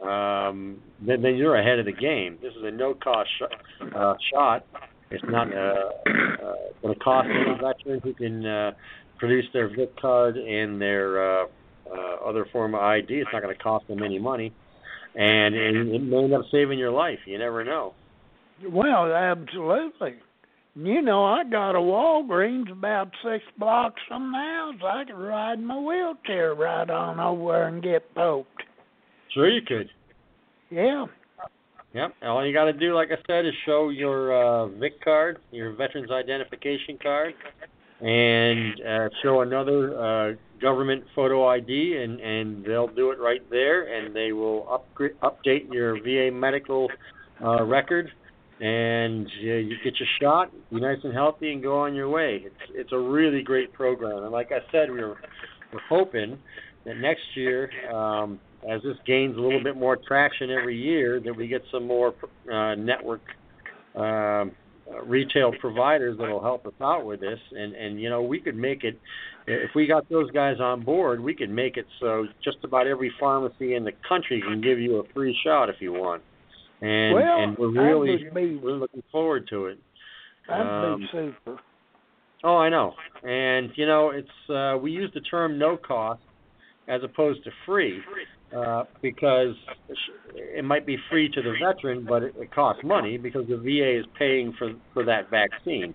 um, 0.02 0.82
then 1.00 1.22
then 1.22 1.36
you're 1.36 1.56
ahead 1.56 1.78
of 1.78 1.86
the 1.86 1.92
game. 1.92 2.38
This 2.42 2.52
is 2.54 2.62
a 2.62 2.70
no 2.70 2.94
cost 2.94 3.30
sh- 3.38 3.84
uh, 3.94 4.14
shot. 4.32 4.64
It's 5.10 5.24
not 5.24 5.52
uh, 5.54 5.90
uh, 6.06 6.54
going 6.82 6.94
to 6.94 7.00
cost 7.00 7.28
any 7.28 7.54
veteran 7.54 8.00
who 8.02 8.12
can 8.12 8.44
uh, 8.44 8.72
produce 9.18 9.46
their 9.52 9.68
VIC 9.68 9.98
card 10.00 10.36
and 10.36 10.80
their 10.80 11.42
uh, 11.42 11.46
uh, 11.90 12.28
other 12.28 12.46
form 12.52 12.74
of 12.74 12.80
ID. 12.80 13.14
It's 13.14 13.30
not 13.32 13.42
going 13.42 13.56
to 13.56 13.62
cost 13.62 13.86
them 13.88 14.02
any 14.02 14.18
money, 14.18 14.52
and 15.14 15.54
it, 15.54 15.76
it 15.76 16.02
may 16.02 16.24
end 16.24 16.34
up 16.34 16.42
saving 16.50 16.78
your 16.78 16.90
life. 16.90 17.20
You 17.24 17.38
never 17.38 17.64
know. 17.64 17.94
Well, 18.68 19.12
absolutely. 19.12 20.16
You 20.74 21.00
know, 21.00 21.24
I 21.24 21.44
got 21.44 21.74
a 21.74 21.80
Walgreens 21.80 22.70
about 22.70 23.10
six 23.24 23.44
blocks 23.58 24.02
from 24.08 24.32
the 24.32 24.38
house. 24.38 24.74
I 24.84 25.04
could 25.04 25.18
ride 25.18 25.58
my 25.60 25.78
wheelchair 25.78 26.54
right 26.54 26.88
on 26.88 27.18
over 27.18 27.66
and 27.66 27.82
get 27.82 28.14
poked. 28.14 28.62
Sure, 29.36 29.50
you 29.50 29.60
could. 29.60 29.90
Yeah. 30.70 31.04
Yep. 31.92 32.14
All 32.22 32.46
you 32.46 32.54
got 32.54 32.64
to 32.64 32.72
do, 32.72 32.94
like 32.94 33.08
I 33.10 33.18
said, 33.26 33.44
is 33.44 33.52
show 33.66 33.90
your 33.90 34.32
uh, 34.32 34.66
VIC 34.68 35.04
card, 35.04 35.38
your 35.50 35.72
Veterans 35.74 36.10
Identification 36.10 36.98
Card, 37.02 37.34
and 38.00 38.80
uh, 38.80 39.08
show 39.22 39.42
another 39.42 39.98
uh, 39.98 40.32
government 40.60 41.04
photo 41.14 41.46
ID, 41.48 41.98
and 42.02 42.18
and 42.18 42.64
they'll 42.64 42.88
do 42.88 43.10
it 43.10 43.18
right 43.18 43.42
there, 43.50 43.82
and 43.94 44.16
they 44.16 44.32
will 44.32 44.66
upgrade, 44.72 45.12
update 45.22 45.70
your 45.70 46.00
VA 46.00 46.34
medical 46.34 46.88
uh, 47.44 47.62
record, 47.62 48.10
and 48.60 49.26
uh, 49.26 49.40
you 49.40 49.76
get 49.84 49.94
your 50.00 50.08
shot, 50.18 50.50
be 50.70 50.80
nice 50.80 50.98
and 51.04 51.12
healthy, 51.12 51.52
and 51.52 51.62
go 51.62 51.78
on 51.78 51.94
your 51.94 52.08
way. 52.08 52.42
It's 52.42 52.72
it's 52.74 52.92
a 52.92 52.98
really 52.98 53.42
great 53.42 53.74
program, 53.74 54.22
and 54.22 54.32
like 54.32 54.50
I 54.50 54.60
said, 54.72 54.90
we 54.90 54.96
we're 54.96 55.16
we're 55.74 55.80
hoping 55.90 56.38
that 56.86 56.96
next 56.96 57.24
year. 57.34 57.70
Um, 57.92 58.40
as 58.68 58.82
this 58.82 58.96
gains 59.06 59.36
a 59.36 59.40
little 59.40 59.62
bit 59.62 59.76
more 59.76 59.96
traction 59.96 60.50
every 60.50 60.76
year, 60.76 61.20
that 61.20 61.34
we 61.34 61.46
get 61.46 61.62
some 61.70 61.86
more 61.86 62.14
uh, 62.52 62.74
network 62.74 63.20
um, 63.94 64.52
retail 65.04 65.52
providers 65.60 66.16
that'll 66.18 66.42
help 66.42 66.66
us 66.66 66.72
out 66.80 67.06
with 67.06 67.20
this. 67.20 67.38
And 67.52 67.74
and 67.74 68.00
you 68.00 68.10
know 68.10 68.22
we 68.22 68.40
could 68.40 68.56
make 68.56 68.84
it 68.84 68.98
if 69.46 69.70
we 69.74 69.86
got 69.86 70.08
those 70.08 70.30
guys 70.32 70.56
on 70.60 70.82
board, 70.82 71.20
we 71.20 71.34
could 71.34 71.50
make 71.50 71.76
it 71.76 71.86
so 72.00 72.26
just 72.42 72.58
about 72.64 72.86
every 72.86 73.12
pharmacy 73.18 73.74
in 73.74 73.84
the 73.84 73.92
country 74.08 74.42
can 74.42 74.60
give 74.60 74.78
you 74.78 74.96
a 74.96 75.12
free 75.14 75.36
shot 75.44 75.68
if 75.68 75.76
you 75.80 75.92
want. 75.92 76.22
And 76.80 77.14
well, 77.14 77.38
and 77.38 77.56
we're 77.56 77.70
really 77.70 78.24
be, 78.34 78.56
we're 78.56 78.72
looking 78.72 79.02
forward 79.10 79.46
to 79.50 79.66
it. 79.66 79.78
That'd 80.48 80.66
Um, 80.66 81.00
be 81.00 81.06
super. 81.12 81.60
Oh, 82.44 82.56
I 82.56 82.68
know. 82.68 82.94
And 83.22 83.70
you 83.76 83.86
know, 83.86 84.10
it's 84.10 84.50
uh, 84.50 84.78
we 84.78 84.92
use 84.92 85.10
the 85.14 85.20
term 85.20 85.58
no 85.58 85.76
cost 85.76 86.20
as 86.88 87.02
opposed 87.02 87.42
to 87.44 87.50
free 87.64 88.00
uh, 88.56 88.84
because 89.02 89.54
it 90.34 90.64
might 90.64 90.86
be 90.86 90.96
free 91.10 91.28
to 91.28 91.42
the 91.42 91.54
veteran, 91.60 92.04
but 92.08 92.22
it, 92.22 92.34
it 92.38 92.54
costs 92.54 92.82
money 92.84 93.18
because 93.18 93.46
the 93.48 93.56
VA 93.56 93.98
is 93.98 94.06
paying 94.18 94.54
for 94.58 94.72
for 94.94 95.04
that 95.04 95.30
vaccine. 95.30 95.94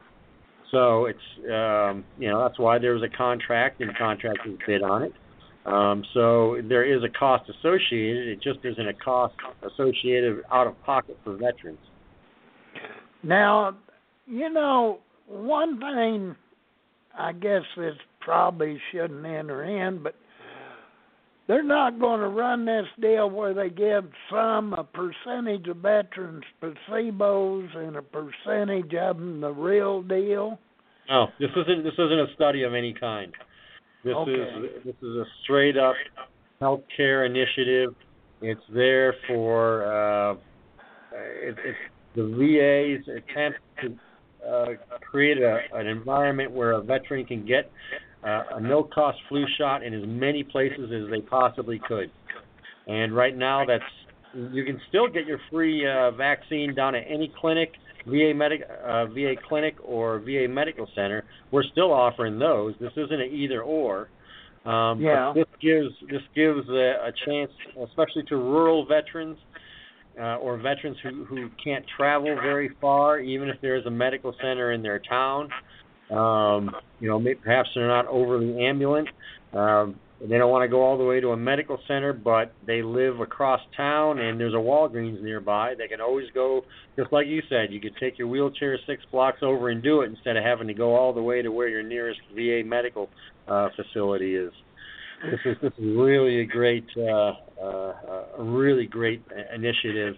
So 0.71 1.05
it's 1.05 1.19
um, 1.51 2.03
you 2.17 2.29
know 2.29 2.41
that's 2.41 2.59
why 2.59 2.77
there 2.79 2.93
was 2.93 3.03
a 3.03 3.17
contract 3.17 3.81
and 3.81 3.95
contractors 3.97 4.57
bid 4.67 4.83
on 4.83 5.03
it. 5.03 5.13
Um, 5.65 6.03
so 6.13 6.57
there 6.67 6.83
is 6.83 7.03
a 7.03 7.09
cost 7.09 7.49
associated. 7.49 8.27
It 8.27 8.41
just 8.41 8.59
isn't 8.63 8.87
a 8.87 8.93
cost 8.93 9.35
associated 9.63 10.41
out 10.51 10.67
of 10.67 10.81
pocket 10.83 11.17
for 11.23 11.33
veterans. 11.33 11.77
Now, 13.23 13.77
you 14.25 14.49
know, 14.49 14.99
one 15.27 15.79
thing 15.79 16.35
I 17.17 17.31
guess 17.33 17.61
this 17.77 17.93
probably 18.21 18.79
shouldn't 18.91 19.25
enter 19.25 19.63
in, 19.63 20.01
but 20.01 20.15
they're 21.51 21.61
not 21.61 21.99
going 21.99 22.21
to 22.21 22.29
run 22.29 22.63
this 22.63 22.85
deal 23.01 23.29
where 23.29 23.53
they 23.53 23.69
give 23.69 24.09
some 24.31 24.71
a 24.71 24.85
percentage 24.85 25.67
of 25.67 25.75
veterans 25.77 26.45
placebos 26.63 27.75
and 27.75 27.97
a 27.97 28.01
percentage 28.01 28.93
of 28.93 29.17
them 29.17 29.41
the 29.41 29.51
real 29.51 30.01
deal. 30.01 30.57
No, 31.09 31.27
this 31.41 31.49
isn't 31.49 31.83
this 31.83 31.91
isn't 31.95 32.19
a 32.19 32.33
study 32.35 32.63
of 32.63 32.73
any 32.73 32.93
kind. 32.93 33.33
This 34.05 34.15
Okay. 34.15 34.31
is 34.31 34.85
this 34.85 34.95
is 34.95 35.17
a 35.17 35.25
straight 35.43 35.75
up 35.75 35.95
healthcare 36.61 37.25
initiative. 37.25 37.95
It's 38.41 38.61
there 38.73 39.13
for 39.27 39.83
uh, 39.83 40.33
it, 41.11 41.57
it's 41.65 41.77
the 42.15 42.23
VA's 42.23 43.05
attempt 43.09 43.59
to 43.81 44.49
uh, 44.49 44.65
create 45.01 45.37
a, 45.37 45.59
an 45.73 45.87
environment 45.87 46.51
where 46.51 46.71
a 46.71 46.81
veteran 46.81 47.25
can 47.25 47.45
get 47.45 47.69
uh, 48.23 48.43
a 48.55 48.59
no 48.59 48.83
cost 48.83 49.17
flu 49.29 49.45
shot 49.57 49.83
in 49.83 49.93
as 49.93 50.03
many 50.05 50.43
places 50.43 50.91
as 50.91 51.09
they 51.09 51.21
possibly 51.21 51.79
could. 51.87 52.11
And 52.87 53.15
right 53.15 53.35
now, 53.35 53.65
that's 53.65 53.83
you 54.33 54.63
can 54.63 54.79
still 54.89 55.07
get 55.07 55.25
your 55.25 55.39
free 55.51 55.85
uh, 55.87 56.11
vaccine 56.11 56.73
down 56.73 56.95
at 56.95 57.03
any 57.09 57.33
clinic, 57.39 57.73
VA 58.05 58.31
medic, 58.33 58.61
uh, 58.83 59.05
VA 59.07 59.35
clinic 59.47 59.75
or 59.83 60.19
VA 60.19 60.47
medical 60.49 60.87
center. 60.95 61.25
We're 61.51 61.63
still 61.63 61.91
offering 61.91 62.39
those. 62.39 62.73
This 62.79 62.93
isn't 62.95 63.21
an 63.21 63.31
either 63.31 63.61
or. 63.61 64.09
Um, 64.65 65.01
Yeah. 65.01 65.33
This 65.35 65.45
gives 65.59 65.89
this 66.09 66.21
gives 66.35 66.67
a, 66.69 67.07
a 67.07 67.11
chance, 67.25 67.51
especially 67.87 68.23
to 68.29 68.35
rural 68.37 68.85
veterans 68.85 69.37
uh, 70.19 70.35
or 70.37 70.57
veterans 70.57 70.97
who 71.03 71.25
who 71.25 71.49
can't 71.63 71.85
travel 71.97 72.35
very 72.35 72.69
far, 72.79 73.19
even 73.19 73.49
if 73.49 73.59
there 73.61 73.75
is 73.75 73.85
a 73.85 73.91
medical 73.91 74.33
center 74.41 74.71
in 74.71 74.81
their 74.81 74.99
town. 74.99 75.49
Um, 76.11 76.71
you 76.99 77.09
know, 77.09 77.23
perhaps 77.43 77.69
they're 77.73 77.87
not 77.87 78.07
overly 78.07 78.65
ambulant. 78.65 79.07
Um, 79.53 79.95
they 80.21 80.37
don't 80.37 80.51
want 80.51 80.63
to 80.63 80.67
go 80.67 80.83
all 80.83 80.97
the 80.97 81.03
way 81.03 81.19
to 81.19 81.29
a 81.29 81.37
medical 81.37 81.79
center, 81.87 82.13
but 82.13 82.53
they 82.67 82.83
live 82.83 83.19
across 83.21 83.59
town 83.75 84.19
and 84.19 84.39
there's 84.39 84.53
a 84.53 84.57
Walgreens 84.57 85.21
nearby. 85.23 85.73
They 85.75 85.87
can 85.87 85.99
always 85.99 86.27
go, 86.33 86.61
just 86.95 87.11
like 87.11 87.25
you 87.25 87.41
said, 87.49 87.71
you 87.71 87.79
could 87.79 87.95
take 87.99 88.19
your 88.19 88.27
wheelchair 88.27 88.77
six 88.85 89.03
blocks 89.11 89.39
over 89.41 89.69
and 89.69 89.81
do 89.81 90.01
it 90.01 90.11
instead 90.11 90.37
of 90.37 90.43
having 90.43 90.67
to 90.67 90.75
go 90.75 90.95
all 90.95 91.11
the 91.11 91.23
way 91.23 91.41
to 91.41 91.49
where 91.51 91.69
your 91.69 91.81
nearest 91.81 92.19
VA 92.35 92.61
medical 92.63 93.09
uh, 93.47 93.69
facility 93.75 94.35
is. 94.35 94.51
This 95.23 95.39
is 95.45 95.57
this 95.61 95.73
is 95.77 95.85
really 95.97 96.41
a 96.41 96.45
great, 96.45 96.85
uh, 96.97 97.33
uh, 97.61 97.93
a 98.37 98.43
really 98.43 98.85
great 98.85 99.23
initiative 99.55 100.15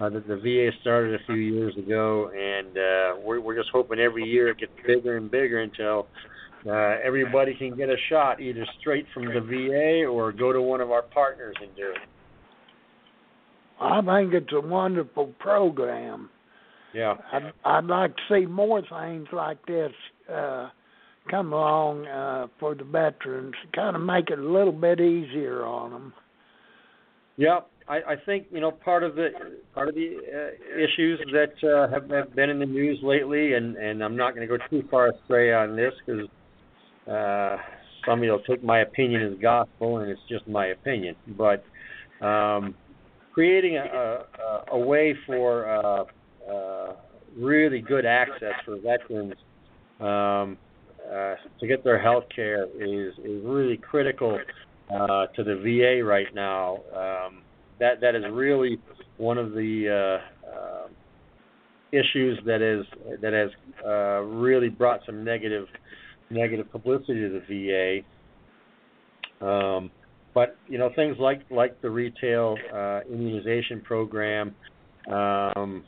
uh, 0.00 0.08
that 0.10 0.26
the 0.28 0.36
VA 0.36 0.70
started 0.80 1.14
a 1.14 1.24
few 1.26 1.36
years 1.36 1.76
ago, 1.76 2.30
and 2.30 2.68
uh, 2.76 3.20
we're 3.24 3.40
we're 3.40 3.56
just 3.56 3.70
hoping 3.72 3.98
every 3.98 4.24
year 4.24 4.48
it 4.48 4.58
gets 4.58 4.72
bigger 4.86 5.16
and 5.16 5.30
bigger 5.30 5.60
until 5.60 6.06
uh, 6.66 6.96
everybody 7.04 7.54
can 7.54 7.76
get 7.76 7.88
a 7.88 7.96
shot 8.10 8.40
either 8.40 8.66
straight 8.80 9.06
from 9.14 9.26
the 9.26 9.40
VA 9.40 10.04
or 10.06 10.32
go 10.32 10.52
to 10.52 10.60
one 10.60 10.80
of 10.80 10.90
our 10.90 11.02
partners 11.02 11.54
and 11.60 11.74
do 11.76 11.90
it. 11.90 12.08
I 13.80 14.00
think 14.00 14.34
it's 14.34 14.52
a 14.52 14.60
wonderful 14.60 15.26
program. 15.38 16.30
Yeah. 16.94 17.14
I'd, 17.32 17.52
I'd 17.64 17.84
like 17.84 18.16
to 18.16 18.22
see 18.30 18.46
more 18.46 18.80
things 18.80 19.28
like 19.32 19.64
this 19.66 19.92
uh, 20.32 20.70
come 21.30 21.52
along 21.52 22.06
uh, 22.06 22.46
for 22.58 22.74
the 22.74 22.84
veterans, 22.84 23.54
kind 23.74 23.94
of 23.94 24.02
make 24.02 24.30
it 24.30 24.38
a 24.38 24.42
little 24.42 24.72
bit 24.72 25.00
easier 25.00 25.64
on 25.64 25.90
them. 25.90 26.12
Yeah, 27.36 27.60
I, 27.88 27.96
I 27.96 28.16
think 28.24 28.46
you 28.50 28.60
know 28.60 28.70
part 28.70 29.02
of 29.02 29.14
the 29.14 29.28
part 29.74 29.88
of 29.88 29.94
the 29.94 30.16
uh, 30.16 30.78
issues 30.78 31.20
that 31.32 31.68
uh, 31.68 31.88
have, 31.92 32.10
have 32.10 32.34
been 32.34 32.50
in 32.50 32.58
the 32.58 32.66
news 32.66 32.98
lately, 33.02 33.54
and 33.54 33.76
and 33.76 34.02
I'm 34.02 34.16
not 34.16 34.34
going 34.34 34.46
to 34.46 34.58
go 34.58 34.62
too 34.68 34.86
far 34.90 35.08
astray 35.08 35.52
on 35.52 35.76
this 35.76 35.92
because 36.04 36.28
uh, 37.08 37.56
somebody 38.04 38.30
will 38.30 38.40
take 38.40 38.64
my 38.64 38.80
opinion 38.80 39.22
as 39.22 39.38
gospel, 39.40 39.98
and 39.98 40.10
it's 40.10 40.20
just 40.28 40.46
my 40.48 40.66
opinion. 40.66 41.14
But 41.36 41.64
um, 42.24 42.74
creating 43.32 43.76
a, 43.76 43.82
a, 43.82 44.64
a 44.72 44.78
way 44.78 45.14
for 45.26 45.68
uh, 45.68 46.04
uh, 46.50 46.92
really 47.38 47.80
good 47.80 48.06
access 48.06 48.54
for 48.64 48.78
veterans 48.80 49.34
um, 50.00 50.56
uh, 51.06 51.34
to 51.60 51.66
get 51.68 51.84
their 51.84 52.00
health 52.00 52.24
care 52.34 52.64
is 52.80 53.14
is 53.18 53.44
really 53.44 53.76
critical 53.76 54.40
uh, 54.92 55.26
to 55.36 55.44
the 55.44 55.56
VA 55.56 56.04
right 56.04 56.34
now. 56.34 56.78
Um, 56.94 57.35
that 57.78 58.00
that 58.00 58.14
is 58.14 58.24
really 58.32 58.78
one 59.18 59.38
of 59.38 59.52
the 59.52 60.20
uh, 60.22 60.48
uh, 60.48 60.86
issues 61.92 62.38
that 62.46 62.62
is 62.62 62.84
that 63.20 63.32
has 63.32 63.50
uh, 63.84 64.20
really 64.22 64.68
brought 64.68 65.00
some 65.06 65.24
negative 65.24 65.66
negative 66.30 66.70
publicity 66.70 67.20
to 67.20 67.40
the 67.48 68.02
VA. 69.40 69.46
Um, 69.46 69.90
but 70.34 70.56
you 70.68 70.78
know 70.78 70.90
things 70.96 71.16
like 71.18 71.42
like 71.50 71.80
the 71.82 71.90
retail 71.90 72.56
uh, 72.74 73.00
immunization 73.10 73.80
program. 73.82 74.54
Um, 75.10 75.84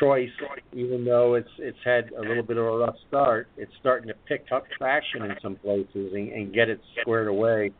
choice, 0.00 0.28
even 0.72 1.04
though 1.04 1.34
it's 1.34 1.48
it's 1.58 1.78
had 1.84 2.10
a 2.12 2.20
little 2.20 2.42
bit 2.42 2.56
of 2.56 2.64
a 2.64 2.78
rough 2.78 2.96
start, 3.08 3.48
it's 3.56 3.72
starting 3.80 4.08
to 4.08 4.14
pick 4.26 4.46
up 4.52 4.64
traction 4.76 5.22
in 5.22 5.32
some 5.42 5.56
places 5.56 6.12
and, 6.12 6.32
and 6.32 6.54
get 6.54 6.68
it 6.68 6.80
squared 7.00 7.28
away. 7.28 7.70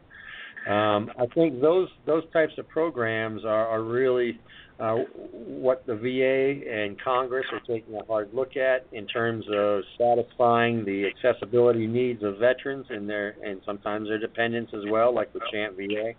Um, 0.68 1.10
I 1.18 1.24
think 1.34 1.62
those 1.62 1.88
those 2.04 2.24
types 2.32 2.52
of 2.58 2.68
programs 2.68 3.42
are, 3.44 3.68
are 3.68 3.82
really 3.82 4.38
uh, 4.78 4.96
what 5.32 5.86
the 5.86 5.94
VA 5.94 6.70
and 6.70 7.00
Congress 7.00 7.46
are 7.52 7.60
taking 7.60 7.94
a 7.94 8.04
hard 8.04 8.28
look 8.34 8.56
at 8.56 8.86
in 8.92 9.06
terms 9.06 9.46
of 9.52 9.80
satisfying 9.96 10.84
the 10.84 11.06
accessibility 11.06 11.86
needs 11.86 12.22
of 12.22 12.36
veterans 12.38 12.86
and 12.90 13.08
their 13.08 13.36
and 13.42 13.62
sometimes 13.64 14.08
their 14.08 14.18
dependents 14.18 14.72
as 14.74 14.82
well, 14.90 15.14
like 15.14 15.32
the 15.32 15.40
ChampVA. 15.52 16.14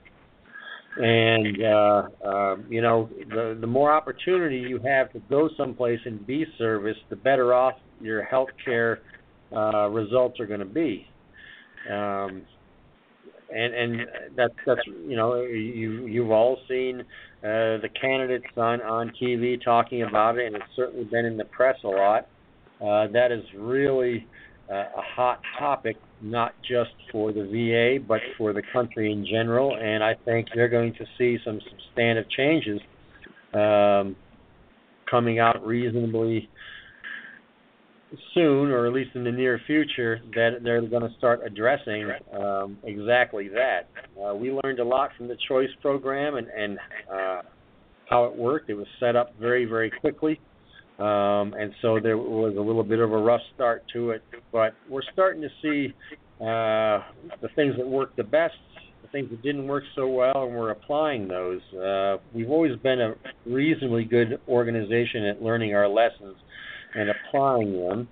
And 0.97 1.63
uh, 1.63 2.27
uh, 2.27 2.55
you 2.69 2.81
know, 2.81 3.07
the 3.29 3.55
the 3.61 3.67
more 3.67 3.91
opportunity 3.91 4.57
you 4.57 4.79
have 4.83 5.13
to 5.13 5.19
go 5.29 5.49
someplace 5.57 5.99
and 6.05 6.25
be 6.25 6.43
serviced, 6.57 7.01
the 7.11 7.15
better 7.15 7.53
off 7.53 7.75
your 8.01 8.23
health 8.23 8.49
care 8.65 8.99
uh, 9.55 9.87
results 9.89 10.39
are 10.39 10.47
going 10.47 10.59
to 10.59 10.65
be. 10.65 11.07
Um, 11.89 12.41
and 13.55 13.73
and 13.73 14.01
that's 14.35 14.53
that's 14.65 14.81
you 14.85 15.15
know 15.15 15.41
you 15.41 16.05
you've 16.05 16.31
all 16.31 16.57
seen 16.67 17.01
uh, 17.01 17.79
the 17.81 17.89
candidates 17.99 18.45
on 18.57 18.81
on 18.81 19.11
TV 19.21 19.63
talking 19.63 20.03
about 20.03 20.37
it, 20.37 20.47
and 20.47 20.55
it's 20.55 20.65
certainly 20.75 21.05
been 21.05 21.25
in 21.25 21.37
the 21.37 21.45
press 21.45 21.77
a 21.83 21.87
lot. 21.87 22.27
Uh, 22.81 23.07
that 23.11 23.31
is 23.31 23.43
really 23.57 24.25
uh, 24.69 24.73
a 24.75 25.01
hot 25.15 25.41
topic, 25.57 25.97
not 26.21 26.53
just 26.61 26.91
for 27.11 27.33
the 27.33 27.43
VA, 27.43 28.03
but 28.05 28.21
for 28.37 28.53
the 28.53 28.61
country 28.71 29.11
in 29.11 29.25
general. 29.25 29.75
And 29.75 30.03
I 30.03 30.13
think 30.25 30.47
you're 30.53 30.69
going 30.69 30.93
to 30.93 31.05
see 31.17 31.37
some 31.43 31.59
substantive 31.69 32.29
changes 32.29 32.79
um, 33.53 34.15
coming 35.09 35.39
out 35.39 35.65
reasonably 35.65 36.49
soon, 38.33 38.71
or 38.71 38.87
at 38.87 38.93
least 38.93 39.11
in 39.15 39.23
the 39.23 39.31
near 39.31 39.59
future, 39.67 40.19
that 40.33 40.59
they're 40.63 40.81
going 40.81 41.03
to 41.03 41.15
start 41.17 41.41
addressing 41.45 42.09
um, 42.33 42.77
exactly 42.83 43.49
that. 43.49 43.87
Uh, 44.21 44.33
we 44.33 44.51
learned 44.51 44.79
a 44.79 44.83
lot 44.83 45.11
from 45.17 45.27
the 45.27 45.37
Choice 45.47 45.69
program 45.81 46.35
and, 46.35 46.47
and 46.47 46.79
uh, 47.11 47.41
how 48.09 48.25
it 48.25 48.35
worked. 48.35 48.69
It 48.69 48.75
was 48.75 48.87
set 48.99 49.15
up 49.15 49.33
very, 49.39 49.65
very 49.65 49.91
quickly. 49.91 50.39
Um, 50.97 51.53
and 51.57 51.71
so 51.81 51.99
there 52.01 52.17
was 52.17 52.55
a 52.57 52.61
little 52.61 52.83
bit 52.83 52.99
of 52.99 53.13
a 53.13 53.17
rough 53.17 53.41
start 53.55 53.83
to 53.93 54.11
it, 54.11 54.23
but 54.51 54.73
we're 54.89 55.01
starting 55.13 55.41
to 55.41 55.49
see 55.61 55.93
uh, 56.41 57.03
the 57.41 57.47
things 57.55 57.75
that 57.77 57.87
worked 57.87 58.17
the 58.17 58.23
best, 58.23 58.55
the 59.01 59.07
things 59.09 59.29
that 59.29 59.41
didn't 59.41 59.65
work 59.65 59.85
so 59.95 60.07
well, 60.09 60.43
and 60.43 60.53
we're 60.53 60.71
applying 60.71 61.27
those. 61.27 61.61
Uh, 61.73 62.17
we've 62.33 62.49
always 62.49 62.75
been 62.79 62.99
a 62.99 63.13
reasonably 63.45 64.03
good 64.03 64.41
organization 64.49 65.25
at 65.25 65.41
learning 65.41 65.73
our 65.73 65.87
lessons 65.87 66.35
and 66.95 67.09
applying 67.09 67.73
them. 67.73 68.07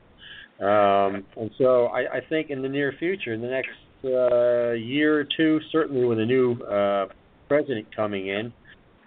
Um, 0.60 1.25
and 1.36 1.51
so 1.57 1.88
I, 1.88 2.17
I 2.17 2.22
think 2.29 2.50
in 2.50 2.62
the 2.62 2.69
near 2.69 2.93
future, 2.98 3.34
in 3.34 3.41
the 3.41 3.48
next 3.48 3.69
uh, 4.03 4.72
year 4.72 5.19
or 5.19 5.27
two, 5.38 5.60
certainly 5.72 6.05
with 6.05 6.19
a 6.19 6.25
new 6.25 6.53
uh, 6.63 7.07
president 7.48 7.96
coming 7.96 8.27
in 8.27 8.53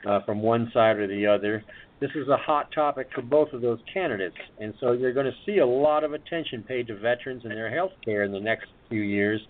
uh, 0.06 0.20
from 0.24 0.42
one 0.42 0.70
side 0.72 0.96
or 0.98 1.06
the 1.06 1.26
other, 1.26 1.64
this 2.00 2.10
is 2.14 2.28
a 2.28 2.36
hot 2.36 2.72
topic 2.72 3.08
for 3.14 3.22
both 3.22 3.52
of 3.52 3.60
those 3.60 3.78
candidates. 3.92 4.36
And 4.58 4.72
so 4.80 4.92
you're 4.92 5.12
going 5.12 5.26
to 5.26 5.36
see 5.44 5.58
a 5.58 5.66
lot 5.66 6.02
of 6.02 6.12
attention 6.14 6.62
paid 6.62 6.86
to 6.86 6.98
veterans 6.98 7.42
and 7.44 7.52
their 7.52 7.72
health 7.72 7.92
care 8.04 8.24
in 8.24 8.32
the 8.32 8.40
next 8.40 8.66
few 8.88 9.02
years. 9.02 9.40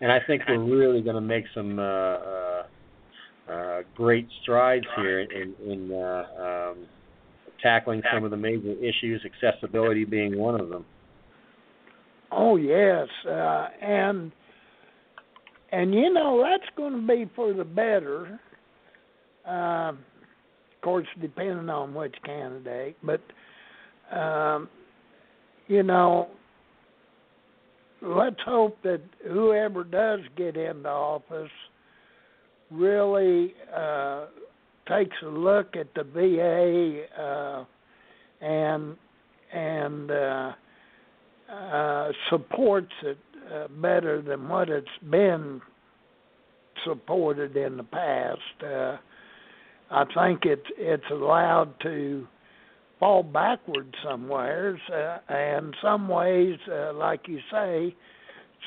And 0.00 0.12
I 0.12 0.18
think 0.26 0.42
we're 0.46 0.62
really 0.62 1.00
going 1.00 1.16
to 1.16 1.22
make 1.22 1.46
some 1.54 1.78
uh, 1.78 1.82
uh, 1.82 2.62
uh, 3.50 3.82
great 3.94 4.28
strides 4.42 4.86
here 4.96 5.20
in, 5.20 5.54
in 5.64 5.92
uh, 5.92 6.24
um, 6.38 6.86
tackling 7.62 8.02
some 8.12 8.24
of 8.24 8.30
the 8.30 8.36
major 8.36 8.72
issues, 8.72 9.24
accessibility 9.24 10.04
being 10.04 10.38
one 10.38 10.60
of 10.60 10.68
them. 10.68 10.84
Oh 12.32 12.56
yes, 12.56 13.08
uh, 13.28 13.68
and 13.80 14.32
and 15.72 15.94
you 15.94 16.12
know 16.12 16.42
that's 16.42 16.68
going 16.76 17.00
to 17.00 17.06
be 17.06 17.30
for 17.34 17.52
the 17.52 17.64
better. 17.64 18.40
Uh, 19.46 19.92
of 19.92 20.82
course, 20.82 21.06
depending 21.20 21.68
on 21.68 21.94
which 21.94 22.14
candidate, 22.24 22.96
but 23.02 23.20
um, 24.16 24.68
you 25.68 25.82
know, 25.82 26.28
let's 28.02 28.40
hope 28.44 28.76
that 28.82 29.00
whoever 29.28 29.84
does 29.84 30.20
get 30.36 30.56
into 30.56 30.88
office 30.88 31.50
really 32.70 33.54
uh, 33.74 34.26
takes 34.86 35.16
a 35.22 35.28
look 35.28 35.76
at 35.76 35.88
the 35.94 36.04
VA 36.04 37.22
uh, 37.22 37.64
and 38.44 38.96
and 39.52 40.10
uh, 40.10 40.52
uh, 41.52 42.12
supports 42.30 42.92
it 43.02 43.18
uh, 43.52 43.68
better 43.80 44.20
than 44.22 44.48
what 44.48 44.68
it's 44.68 44.86
been 45.10 45.60
supported 46.84 47.56
in 47.56 47.76
the 47.76 47.84
past. 47.84 48.40
Uh, 48.64 48.96
I 49.90 50.04
think 50.14 50.44
it's 50.44 50.66
it's 50.76 51.10
allowed 51.10 51.78
to 51.82 52.26
fall 52.98 53.22
backwards 53.22 53.94
somewheres, 54.04 54.80
uh, 54.92 55.18
and 55.28 55.74
some 55.82 56.08
ways, 56.08 56.58
uh, 56.72 56.92
like 56.94 57.28
you 57.28 57.38
say, 57.50 57.94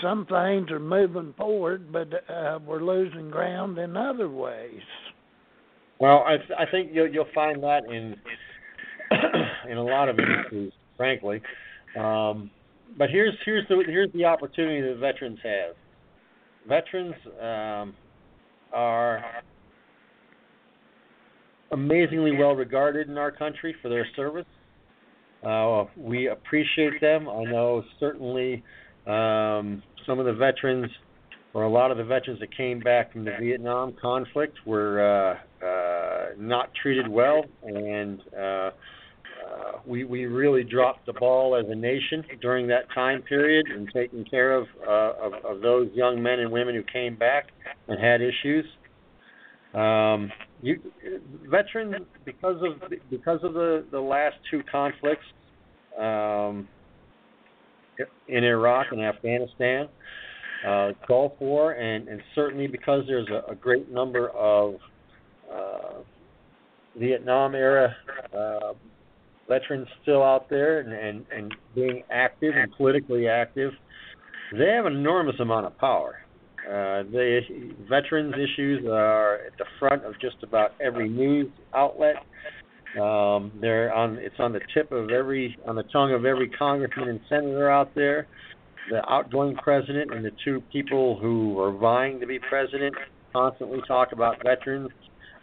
some 0.01 0.25
things 0.25 0.71
are 0.71 0.79
moving 0.79 1.33
forward, 1.37 1.91
but 1.91 2.07
uh, 2.29 2.59
we're 2.65 2.83
losing 2.83 3.29
ground 3.29 3.77
in 3.77 3.97
other 3.97 4.29
ways. 4.29 4.81
Well, 5.99 6.23
I 6.25 6.37
th- 6.37 6.51
I 6.57 6.65
think 6.71 6.91
you'll 6.93 7.07
you'll 7.07 7.27
find 7.35 7.61
that 7.63 7.83
in 7.85 8.15
in 9.69 9.77
a 9.77 9.83
lot 9.83 10.09
of 10.09 10.17
industries, 10.17 10.71
frankly. 10.97 11.41
Um, 11.97 12.49
but 12.97 13.09
here's 13.09 13.33
here's 13.45 13.67
the 13.67 13.83
here's 13.85 14.11
the 14.13 14.25
opportunity 14.25 14.81
that 14.81 14.97
veterans 14.99 15.39
have. 15.43 15.75
Veterans 16.67 17.15
um, 17.41 17.95
are 18.73 19.23
amazingly 21.71 22.35
well 22.37 22.55
regarded 22.55 23.09
in 23.09 23.17
our 23.17 23.31
country 23.31 23.75
for 23.81 23.89
their 23.89 24.07
service. 24.15 24.45
Uh, 25.45 25.85
we 25.97 26.27
appreciate 26.27 26.99
them. 27.01 27.29
I 27.29 27.43
know 27.43 27.83
certainly 27.99 28.63
um, 29.07 29.81
some 30.05 30.19
of 30.19 30.25
the 30.25 30.33
veterans 30.33 30.91
or 31.53 31.63
a 31.63 31.69
lot 31.69 31.91
of 31.91 31.97
the 31.97 32.03
veterans 32.03 32.39
that 32.39 32.55
came 32.55 32.79
back 32.79 33.11
from 33.11 33.25
the 33.25 33.35
Vietnam 33.39 33.95
conflict 33.99 34.57
were 34.65 35.01
uh, 35.01 35.65
uh, 35.65 36.25
not 36.37 36.69
treated 36.81 37.07
well, 37.07 37.43
and 37.63 38.21
uh, 38.37 38.41
uh, 38.41 38.71
we 39.85 40.03
we 40.03 40.25
really 40.25 40.63
dropped 40.63 41.05
the 41.05 41.13
ball 41.13 41.55
as 41.55 41.65
a 41.69 41.75
nation 41.75 42.23
during 42.41 42.67
that 42.67 42.83
time 42.93 43.21
period 43.23 43.65
in 43.75 43.87
taking 43.93 44.23
care 44.25 44.55
of, 44.55 44.67
uh, 44.87 45.13
of 45.21 45.33
of 45.45 45.61
those 45.61 45.89
young 45.93 46.21
men 46.21 46.39
and 46.39 46.51
women 46.51 46.75
who 46.75 46.83
came 46.83 47.15
back 47.15 47.47
and 47.87 47.99
had 47.99 48.21
issues. 48.21 48.65
Um, 49.73 50.31
you, 50.61 50.79
veterans, 51.49 52.05
because 52.25 52.61
of 52.61 52.91
because 53.09 53.39
of 53.43 53.53
the 53.53 53.85
the 53.91 53.99
last 53.99 54.35
two 54.51 54.61
conflicts 54.71 55.25
um, 55.97 56.67
in 58.27 58.43
Iraq 58.43 58.87
and 58.91 59.01
Afghanistan, 59.01 59.85
uh, 59.85 59.87
Gulf 61.07 61.33
War, 61.39 61.73
and, 61.73 62.07
and 62.07 62.21
certainly 62.35 62.67
because 62.67 63.03
there's 63.07 63.27
a, 63.29 63.51
a 63.51 63.55
great 63.55 63.91
number 63.91 64.29
of 64.29 64.75
uh, 65.51 65.99
Vietnam 66.97 67.55
era 67.55 67.95
uh, 68.37 68.73
veterans 69.47 69.87
still 70.01 70.23
out 70.23 70.49
there 70.49 70.79
and, 70.79 70.93
and, 70.93 71.25
and 71.35 71.55
being 71.75 72.03
active 72.11 72.53
and 72.55 72.71
politically 72.75 73.27
active, 73.27 73.71
they 74.57 74.67
have 74.67 74.85
an 74.85 74.93
enormous 74.93 75.35
amount 75.39 75.65
of 75.65 75.77
power. 75.77 76.17
Uh, 76.67 77.03
the 77.11 77.39
veterans 77.89 78.33
issues 78.35 78.85
are 78.85 79.35
at 79.35 79.57
the 79.57 79.65
front 79.79 80.05
of 80.05 80.13
just 80.21 80.35
about 80.43 80.71
every 80.81 81.09
news 81.09 81.47
outlet. 81.73 82.15
Um, 82.99 83.51
they're 83.61 83.93
on. 83.93 84.17
It's 84.17 84.35
on 84.39 84.51
the 84.51 84.59
tip 84.73 84.91
of 84.91 85.09
every, 85.11 85.57
on 85.67 85.75
the 85.75 85.83
tongue 85.83 86.13
of 86.13 86.25
every 86.25 86.49
congressman 86.49 87.07
and 87.07 87.19
senator 87.29 87.69
out 87.69 87.93
there 87.95 88.27
the 88.89 89.07
outgoing 89.09 89.55
president 89.55 90.13
and 90.13 90.23
the 90.23 90.31
two 90.43 90.61
people 90.71 91.17
who 91.19 91.59
are 91.59 91.71
vying 91.71 92.19
to 92.19 92.27
be 92.27 92.39
president 92.39 92.95
constantly 93.33 93.79
talk 93.87 94.11
about 94.11 94.37
veterans. 94.43 94.89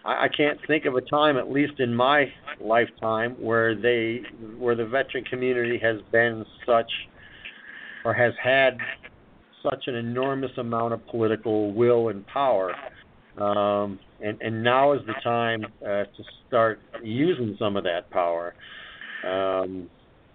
I, 0.04 0.24
I 0.24 0.28
can't 0.28 0.58
think 0.66 0.84
of 0.84 0.94
a 0.94 1.00
time, 1.00 1.36
at 1.36 1.50
least 1.50 1.78
in 1.78 1.94
my 1.94 2.26
lifetime, 2.60 3.36
where 3.40 3.74
they 3.74 4.22
where 4.58 4.74
the 4.74 4.86
veteran 4.86 5.24
community 5.24 5.78
has 5.82 5.96
been 6.12 6.44
such 6.66 6.90
or 8.04 8.14
has 8.14 8.32
had 8.42 8.78
such 9.62 9.84
an 9.86 9.94
enormous 9.94 10.52
amount 10.58 10.94
of 10.94 11.06
political 11.08 11.72
will 11.72 12.08
and 12.08 12.26
power. 12.26 12.72
Um, 13.38 13.98
and, 14.22 14.40
and 14.40 14.62
now 14.62 14.92
is 14.92 15.00
the 15.06 15.14
time 15.22 15.64
uh, 15.82 15.86
to 16.04 16.24
start 16.48 16.80
using 17.02 17.56
some 17.58 17.76
of 17.76 17.84
that 17.84 18.08
power. 18.10 18.54
Um, 19.26 19.90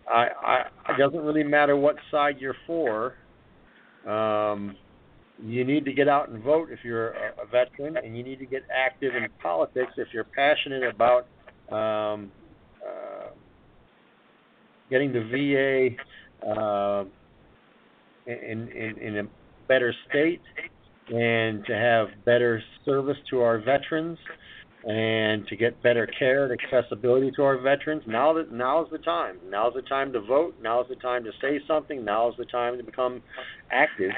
I, 0.10 0.28
I 0.46 0.60
it 0.94 0.98
doesn't 0.98 1.22
really 1.22 1.44
matter 1.44 1.76
what 1.76 1.96
side 2.10 2.38
you're 2.40 2.56
for. 2.68 3.14
Um, 4.08 4.76
you 5.44 5.64
need 5.64 5.86
to 5.86 5.94
get 5.94 6.08
out 6.08 6.30
and 6.30 6.44
vote 6.44 6.70
if 6.72 6.80
you're 6.84 7.12
a, 7.12 7.32
a 7.44 7.46
veteran, 7.52 7.98
and 7.98 8.16
you 8.16 8.24
need 8.24 8.40
to 8.40 8.46
get 8.46 8.64
active 8.76 9.16
in 9.16 9.28
politics 9.42 9.94
if 9.98 10.08
you're 10.14 10.24
passionate 10.24 10.84
about 10.84 11.28
um, 11.72 12.32
uh, 12.86 13.30
getting 14.90 15.12
the 15.14 15.96
VA 16.44 16.50
uh, 16.50 17.04
in, 18.28 18.68
in 18.70 18.98
in 18.98 19.18
a 19.20 19.24
better 19.68 19.94
state 20.10 20.42
and 21.10 21.66
to 21.66 21.74
have 21.74 22.08
better 22.26 22.62
service 22.86 23.18
to 23.30 23.42
our 23.42 23.60
veterans 23.60 24.18
and 24.88 25.46
to 25.48 25.56
get 25.56 25.82
better 25.84 26.08
care 26.08 26.46
and 26.46 26.60
accessibility 26.60 27.32
to 27.32 27.44
our 27.44 27.58
veterans. 27.58 28.04
Now 28.08 28.34
that 28.34 28.52
now 28.52 28.84
is 28.84 28.90
the 28.92 28.98
time. 28.98 29.38
Now 29.50 29.68
is 29.68 29.76
the 29.76 29.84
time 29.84 30.12
to 30.14 30.22
vote. 30.22 30.56
Now 30.62 30.82
is 30.82 30.88
the 30.90 30.96
time 30.96 31.24
to 31.24 31.32
say 31.42 31.60
something. 31.68 32.04
Now 32.04 32.30
is 32.30 32.36
the 32.38 32.46
time 32.46 32.78
to 32.78 32.84
become 32.84 33.22
active 33.72 34.12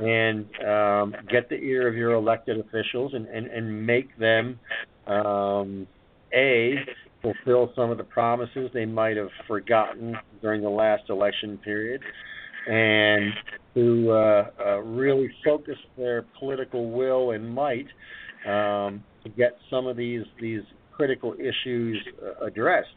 and 0.00 0.46
um, 0.64 1.14
get 1.28 1.48
the 1.48 1.56
ear 1.56 1.88
of 1.88 1.94
your 1.94 2.12
elected 2.12 2.58
officials 2.58 3.14
and, 3.14 3.26
and, 3.26 3.46
and 3.48 3.86
make 3.86 4.16
them 4.18 4.58
um, 5.06 5.86
a 6.32 6.76
fulfill 7.20 7.72
some 7.74 7.90
of 7.90 7.98
the 7.98 8.04
promises 8.04 8.70
they 8.72 8.86
might 8.86 9.16
have 9.16 9.30
forgotten 9.46 10.16
during 10.40 10.62
the 10.62 10.68
last 10.68 11.02
election 11.08 11.58
period 11.58 12.00
and 12.68 13.32
to 13.74 14.10
uh, 14.12 14.50
uh, 14.64 14.78
really 14.78 15.28
focus 15.44 15.76
their 15.96 16.24
political 16.38 16.90
will 16.90 17.32
and 17.32 17.52
might 17.52 17.86
um, 18.46 19.02
to 19.24 19.28
get 19.36 19.56
some 19.70 19.86
of 19.86 19.96
these 19.96 20.22
these 20.40 20.62
critical 20.92 21.34
issues 21.34 21.96
uh, 22.22 22.44
addressed. 22.44 22.88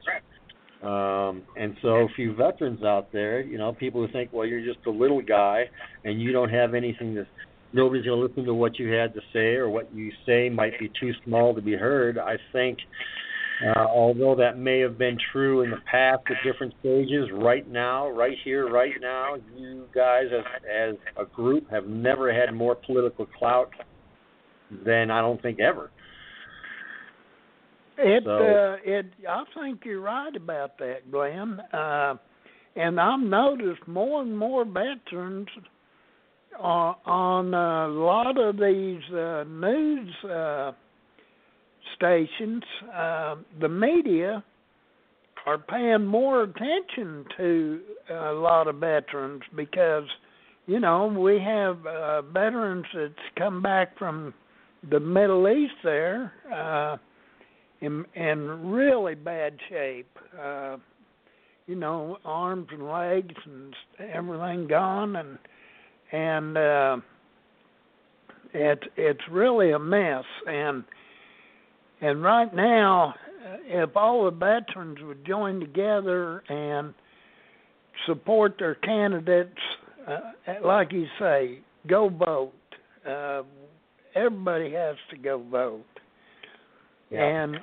Um, 0.83 1.43
and 1.55 1.75
so, 1.83 2.07
for 2.15 2.21
you 2.21 2.33
veterans 2.33 2.83
out 2.83 3.11
there, 3.13 3.41
you 3.41 3.59
know, 3.59 3.71
people 3.71 4.05
who 4.05 4.11
think, 4.11 4.33
well, 4.33 4.47
you're 4.47 4.65
just 4.65 4.83
a 4.87 4.89
little 4.89 5.21
guy 5.21 5.65
and 6.03 6.19
you 6.19 6.31
don't 6.31 6.49
have 6.49 6.73
anything 6.73 7.13
to, 7.13 7.27
nobody's 7.71 8.03
going 8.03 8.19
to 8.19 8.25
listen 8.25 8.45
to 8.45 8.53
what 8.55 8.79
you 8.79 8.91
had 8.91 9.13
to 9.13 9.21
say 9.31 9.53
or 9.53 9.69
what 9.69 9.93
you 9.93 10.11
say 10.25 10.49
might 10.49 10.77
be 10.79 10.89
too 10.99 11.11
small 11.23 11.53
to 11.53 11.61
be 11.61 11.73
heard. 11.73 12.17
I 12.17 12.37
think, 12.51 12.79
uh, 13.63 13.81
although 13.81 14.35
that 14.35 14.57
may 14.57 14.79
have 14.79 14.97
been 14.97 15.19
true 15.31 15.61
in 15.61 15.69
the 15.69 15.77
past 15.89 16.23
at 16.31 16.37
different 16.43 16.73
stages, 16.79 17.29
right 17.31 17.69
now, 17.69 18.09
right 18.09 18.37
here, 18.43 18.67
right 18.67 18.93
now, 18.99 19.35
you 19.55 19.85
guys 19.93 20.25
as 20.35 20.43
as 20.65 20.95
a 21.15 21.25
group 21.25 21.69
have 21.69 21.85
never 21.85 22.33
had 22.33 22.51
more 22.55 22.73
political 22.73 23.27
clout 23.37 23.69
than 24.85 25.11
I 25.11 25.21
don't 25.21 25.41
think 25.41 25.59
ever. 25.59 25.91
It 27.97 28.23
So- 28.23 28.31
uh, 28.31 28.77
it 28.83 29.05
I 29.27 29.43
think 29.53 29.85
you're 29.85 30.01
right 30.01 30.35
about 30.35 30.77
that, 30.79 31.11
Glenn. 31.11 31.59
Uh, 31.71 32.15
and 32.75 32.99
I've 32.99 33.19
noticed 33.19 33.85
more 33.87 34.21
and 34.21 34.37
more 34.37 34.63
veterans 34.65 35.49
on, 36.57 36.95
on 37.05 37.53
a 37.53 37.87
lot 37.87 38.37
of 38.39 38.57
these 38.57 39.03
uh, 39.13 39.43
news 39.47 40.23
uh, 40.23 40.71
stations. 41.95 42.63
Uh, 42.93 43.35
the 43.59 43.67
media 43.69 44.43
are 45.45 45.57
paying 45.57 46.05
more 46.05 46.43
attention 46.43 47.25
to 47.37 47.79
a 48.09 48.31
lot 48.31 48.67
of 48.67 48.75
veterans 48.75 49.41
because 49.55 50.05
you 50.67 50.79
know 50.79 51.07
we 51.07 51.39
have 51.39 51.85
uh, 51.85 52.21
veterans 52.21 52.85
that's 52.93 53.13
come 53.37 53.61
back 53.61 53.97
from 53.97 54.33
the 54.89 54.99
Middle 54.99 55.47
East 55.47 55.75
there. 55.83 56.33
Uh, 56.51 56.97
in 57.81 58.05
in 58.15 58.71
really 58.71 59.15
bad 59.15 59.57
shape. 59.69 60.17
Uh, 60.39 60.77
you 61.67 61.75
know, 61.75 62.17
arms 62.25 62.67
and 62.71 62.87
legs 62.87 63.35
and 63.45 63.75
everything 64.13 64.67
gone, 64.67 65.15
and 65.15 65.37
and 66.11 66.57
uh, 66.57 66.97
it's 68.53 68.83
it's 68.97 69.21
really 69.29 69.71
a 69.71 69.79
mess. 69.79 70.25
And 70.47 70.83
and 72.01 72.23
right 72.23 72.53
now, 72.53 73.15
if 73.65 73.95
all 73.95 74.25
the 74.25 74.31
veterans 74.31 74.97
would 75.01 75.25
join 75.25 75.59
together 75.59 76.43
and 76.49 76.93
support 78.05 78.55
their 78.59 78.75
candidates, 78.75 79.57
uh, 80.07 80.19
like 80.63 80.91
you 80.91 81.05
say, 81.19 81.59
go 81.87 82.09
vote. 82.09 82.53
Uh, 83.07 83.43
everybody 84.15 84.71
has 84.73 84.95
to 85.09 85.17
go 85.17 85.43
vote 85.49 85.85
and 87.11 87.57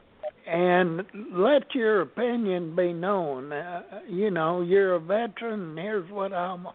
and 0.46 1.02
let 1.32 1.74
your 1.74 2.02
opinion 2.02 2.74
be 2.74 2.92
known. 2.92 3.52
Uh, 3.52 3.82
you 4.08 4.30
know, 4.30 4.62
you're 4.62 4.94
a 4.94 5.00
veteran, 5.00 5.60
and 5.60 5.78
here's 5.78 6.10
what 6.10 6.32
I'm, 6.32 6.66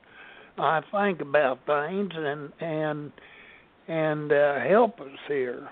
I 0.58 0.82
think 0.92 1.22
about 1.22 1.60
things, 1.66 2.12
and 2.16 2.52
and 2.60 3.12
and 3.88 4.32
uh, 4.32 4.60
help 4.62 5.00
us 5.02 5.08
here. 5.28 5.70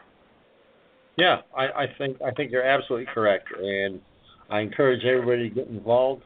Yeah, 1.18 1.42
I, 1.56 1.68
I 1.68 1.86
think 1.98 2.22
I 2.22 2.32
think 2.32 2.52
you're 2.52 2.66
absolutely 2.66 3.08
correct, 3.14 3.48
and 3.58 4.02
I 4.50 4.62
encourage 4.62 5.06
everybody 5.06 5.50
to 5.50 5.56
get 5.56 5.68
involved. 5.68 6.24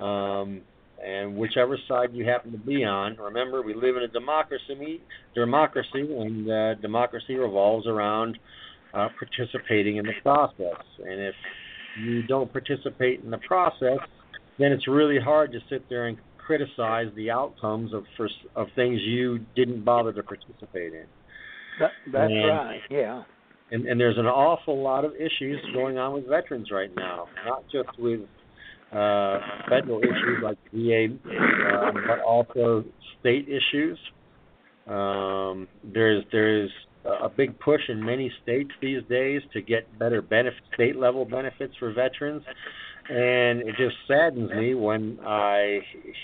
Um, 0.00 0.62
and 1.04 1.36
whichever 1.36 1.78
side 1.88 2.10
you 2.12 2.24
happen 2.24 2.52
to 2.52 2.58
be 2.58 2.84
on, 2.84 3.16
remember 3.16 3.62
we 3.62 3.74
live 3.74 3.96
in 3.96 4.02
a 4.02 4.08
democracy. 4.08 5.00
Democracy, 5.34 5.88
and 6.18 6.50
uh, 6.50 6.74
democracy 6.76 7.34
revolves 7.34 7.86
around 7.86 8.38
uh, 8.94 9.08
participating 9.18 9.96
in 9.96 10.06
the 10.06 10.14
process. 10.22 10.82
And 11.04 11.20
if 11.20 11.34
you 12.02 12.22
don't 12.22 12.50
participate 12.52 13.20
in 13.22 13.30
the 13.30 13.38
process, 13.46 13.98
then 14.58 14.72
it's 14.72 14.88
really 14.88 15.18
hard 15.20 15.52
to 15.52 15.58
sit 15.68 15.88
there 15.90 16.06
and 16.06 16.16
criticize 16.38 17.06
the 17.16 17.30
outcomes 17.30 17.92
of 17.92 18.04
for, 18.16 18.28
of 18.54 18.68
things 18.76 19.00
you 19.02 19.40
didn't 19.54 19.84
bother 19.84 20.12
to 20.12 20.22
participate 20.22 20.94
in. 20.94 21.04
That, 21.80 21.90
that's 22.12 22.30
And- 22.32 22.48
right. 22.48 22.80
Yeah. 22.90 23.22
and, 23.70 23.86
and 23.86 24.00
there's 24.00 24.16
an 24.16 24.26
awful 24.26 24.80
lot 24.82 25.04
of 25.04 25.12
issues 25.16 25.58
going 25.74 25.98
on 25.98 26.14
with 26.14 26.26
veterans 26.28 26.70
right 26.70 26.90
now, 26.96 27.26
not 27.44 27.64
just 27.70 27.98
with 27.98 28.20
uh, 28.92 29.38
federal 29.68 30.00
issues 30.00 30.42
like 30.42 30.58
VA, 30.72 31.06
um, 31.06 31.94
but 32.06 32.20
also 32.20 32.84
state 33.20 33.48
issues. 33.48 33.98
Um, 34.86 35.66
there's 35.82 36.24
there's 36.30 36.70
a 37.04 37.28
big 37.28 37.58
push 37.60 37.80
in 37.88 38.04
many 38.04 38.30
states 38.42 38.70
these 38.80 39.02
days 39.08 39.42
to 39.52 39.60
get 39.60 39.98
better 39.98 40.22
benefit, 40.22 40.60
state 40.74 40.96
level 40.96 41.24
benefits 41.24 41.74
for 41.78 41.92
veterans, 41.92 42.42
and 43.08 43.60
it 43.60 43.74
just 43.76 43.96
saddens 44.08 44.50
me 44.52 44.74
when 44.74 45.18
I 45.24 45.80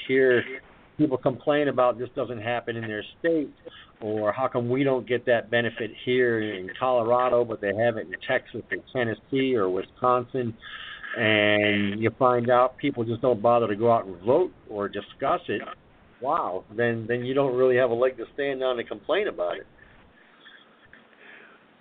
hear 0.06 0.42
people 0.98 1.16
complain 1.16 1.68
about 1.68 1.98
this 1.98 2.08
doesn't 2.14 2.40
happen 2.40 2.76
in 2.76 2.82
their 2.82 3.04
state 3.18 3.52
or 4.00 4.32
how 4.32 4.48
come 4.48 4.68
we 4.68 4.84
don't 4.84 5.06
get 5.06 5.24
that 5.26 5.50
benefit 5.50 5.90
here 6.04 6.40
in 6.40 6.68
Colorado, 6.78 7.44
but 7.44 7.60
they 7.60 7.74
have 7.74 7.96
it 7.96 8.06
in 8.06 8.14
Texas 8.26 8.62
or 8.70 8.78
Tennessee 8.92 9.54
or 9.54 9.68
Wisconsin, 9.68 10.54
and 11.16 12.00
you 12.00 12.10
find 12.18 12.50
out 12.50 12.76
people 12.78 13.04
just 13.04 13.20
don't 13.22 13.42
bother 13.42 13.68
to 13.68 13.76
go 13.76 13.92
out 13.92 14.06
and 14.06 14.20
vote 14.22 14.52
or 14.68 14.88
discuss 14.88 15.40
it. 15.48 15.62
Wow, 16.20 16.64
then 16.76 17.06
then 17.08 17.24
you 17.24 17.34
don't 17.34 17.54
really 17.54 17.76
have 17.76 17.90
a 17.90 17.94
leg 17.94 18.16
to 18.16 18.24
stand 18.34 18.62
on 18.62 18.76
to 18.76 18.84
complain 18.84 19.28
about 19.28 19.56
it. 19.56 19.66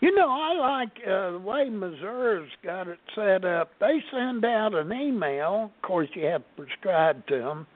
You 0.02 0.16
know, 0.16 0.30
I 0.30 0.80
like 0.80 0.98
uh, 1.06 1.32
the 1.34 1.40
way 1.40 1.70
Missouri's 1.70 2.50
got 2.64 2.88
it 2.88 2.98
set 3.14 3.46
up. 3.46 3.70
They 3.80 4.00
send 4.12 4.44
out 4.44 4.74
an 4.74 4.92
email. 4.92 5.72
Of 5.76 5.82
course, 5.84 6.10
you 6.16 6.26
have 6.26 6.42
to 6.42 6.64
prescribe 6.64 7.28
to 7.28 7.38
them. 7.38 7.68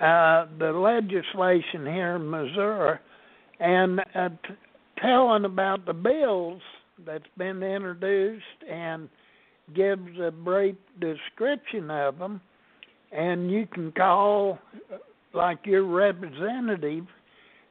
Uh, 0.00 0.46
the 0.58 0.72
legislation 0.72 1.84
here 1.84 2.16
in 2.16 2.30
Missouri, 2.30 2.98
and 3.60 4.00
uh, 4.14 4.28
t- 4.28 4.54
telling 5.00 5.44
about 5.44 5.84
the 5.84 5.92
bills 5.92 6.62
that's 7.04 7.24
been 7.36 7.62
introduced, 7.62 8.44
and 8.70 9.08
gives 9.74 10.18
a 10.20 10.30
brief 10.30 10.76
description 11.00 11.90
of 11.90 12.18
them. 12.18 12.40
And 13.10 13.50
you 13.50 13.66
can 13.66 13.92
call, 13.92 14.58
like 15.34 15.58
your 15.66 15.84
representative, 15.84 17.04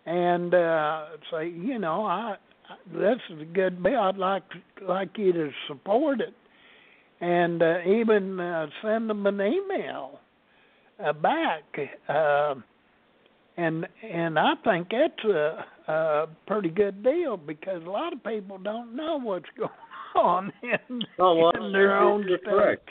and 0.06 0.54
uh, 0.54 1.06
say, 1.32 1.50
you 1.50 1.80
know, 1.80 2.06
I 2.06 2.36
this 2.94 3.18
is 3.30 3.42
a 3.42 3.46
good 3.46 3.82
bill. 3.82 4.00
I'd 4.00 4.18
like 4.18 4.44
like 4.82 5.18
you 5.18 5.34
to 5.34 5.50
support 5.68 6.22
it, 6.22 6.34
and 7.20 7.62
uh, 7.62 7.80
even 7.86 8.40
uh, 8.40 8.68
send 8.82 9.10
them 9.10 9.26
an 9.26 9.42
email 9.42 10.20
uh, 11.04 11.14
back. 11.14 11.64
Uh, 12.08 12.56
and 13.58 13.88
and 14.04 14.40
I 14.40 14.54
think 14.64 14.88
that's 14.92 15.24
a, 15.26 15.66
a 15.88 16.28
pretty 16.48 16.70
good 16.70 17.04
deal 17.04 17.38
because 17.38 17.84
a 17.86 17.90
lot 17.90 18.14
of 18.14 18.24
people 18.24 18.58
don't 18.58 18.96
know 18.96 19.20
what's 19.20 19.46
going 19.58 19.70
on 20.16 20.52
in, 20.64 21.02
Oh, 21.20 21.36
well, 21.36 21.66
in 21.66 21.72
their 21.72 21.98
own 21.98 22.28
you're 22.28 22.38
correct. 22.40 22.90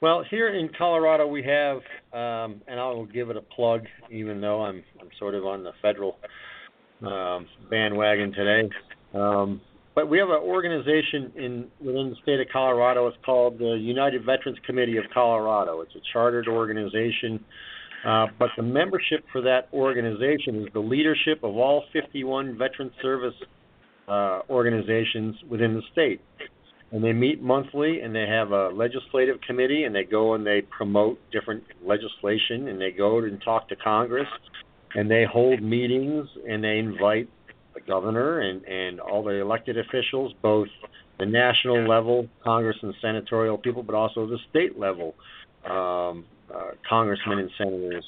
Well, 0.00 0.24
here 0.28 0.48
in 0.48 0.68
Colorado, 0.76 1.28
we 1.28 1.44
have, 1.44 1.76
um, 2.12 2.60
and 2.66 2.80
I 2.80 2.86
will 2.86 3.06
give 3.06 3.30
it 3.30 3.36
a 3.36 3.40
plug, 3.40 3.82
even 4.10 4.40
though 4.40 4.62
I'm 4.62 4.82
I'm 5.00 5.08
sort 5.18 5.34
of 5.34 5.46
on 5.46 5.62
the 5.62 5.70
federal 5.80 6.16
um, 7.06 7.46
bandwagon 7.70 8.32
today. 8.32 8.68
Um, 9.14 9.60
but 9.94 10.08
we 10.08 10.18
have 10.18 10.28
an 10.28 10.40
organization 10.42 11.32
in 11.36 11.68
within 11.78 12.10
the 12.10 12.16
state 12.22 12.40
of 12.40 12.46
Colorado. 12.52 13.06
It's 13.06 13.16
called 13.24 13.58
the 13.58 13.78
United 13.80 14.24
Veterans 14.24 14.58
Committee 14.66 14.96
of 14.96 15.04
Colorado. 15.12 15.82
It's 15.82 15.94
a 15.94 16.00
chartered 16.12 16.48
organization, 16.48 17.44
uh, 18.04 18.26
but 18.38 18.48
the 18.56 18.62
membership 18.62 19.24
for 19.30 19.42
that 19.42 19.68
organization 19.72 20.62
is 20.62 20.68
the 20.72 20.80
leadership 20.80 21.44
of 21.44 21.56
all 21.56 21.84
51 21.92 22.56
veteran 22.58 22.90
service 23.00 23.34
uh, 24.08 24.40
organizations 24.50 25.36
within 25.48 25.74
the 25.74 25.82
state 25.92 26.20
and 26.92 27.02
they 27.02 27.12
meet 27.12 27.42
monthly 27.42 28.00
and 28.00 28.14
they 28.14 28.26
have 28.28 28.52
a 28.52 28.68
legislative 28.68 29.40
committee 29.46 29.84
and 29.84 29.94
they 29.94 30.04
go 30.04 30.34
and 30.34 30.46
they 30.46 30.62
promote 30.76 31.18
different 31.32 31.64
legislation 31.84 32.68
and 32.68 32.80
they 32.80 32.90
go 32.90 33.18
and 33.18 33.42
talk 33.42 33.68
to 33.68 33.76
Congress 33.76 34.28
and 34.94 35.10
they 35.10 35.24
hold 35.30 35.62
meetings 35.62 36.28
and 36.46 36.62
they 36.62 36.78
invite 36.78 37.28
the 37.74 37.80
governor 37.80 38.40
and 38.40 38.62
and 38.64 39.00
all 39.00 39.24
the 39.24 39.40
elected 39.40 39.78
officials, 39.78 40.32
both 40.42 40.68
the 41.18 41.24
national 41.24 41.88
level 41.88 42.28
Congress 42.44 42.76
and 42.82 42.94
senatorial 43.00 43.56
people, 43.56 43.82
but 43.82 43.94
also 43.94 44.26
the 44.26 44.38
state 44.50 44.78
level 44.78 45.14
um, 45.64 46.24
uh, 46.54 46.72
congressmen 46.86 47.38
and 47.38 47.50
senators, 47.56 48.04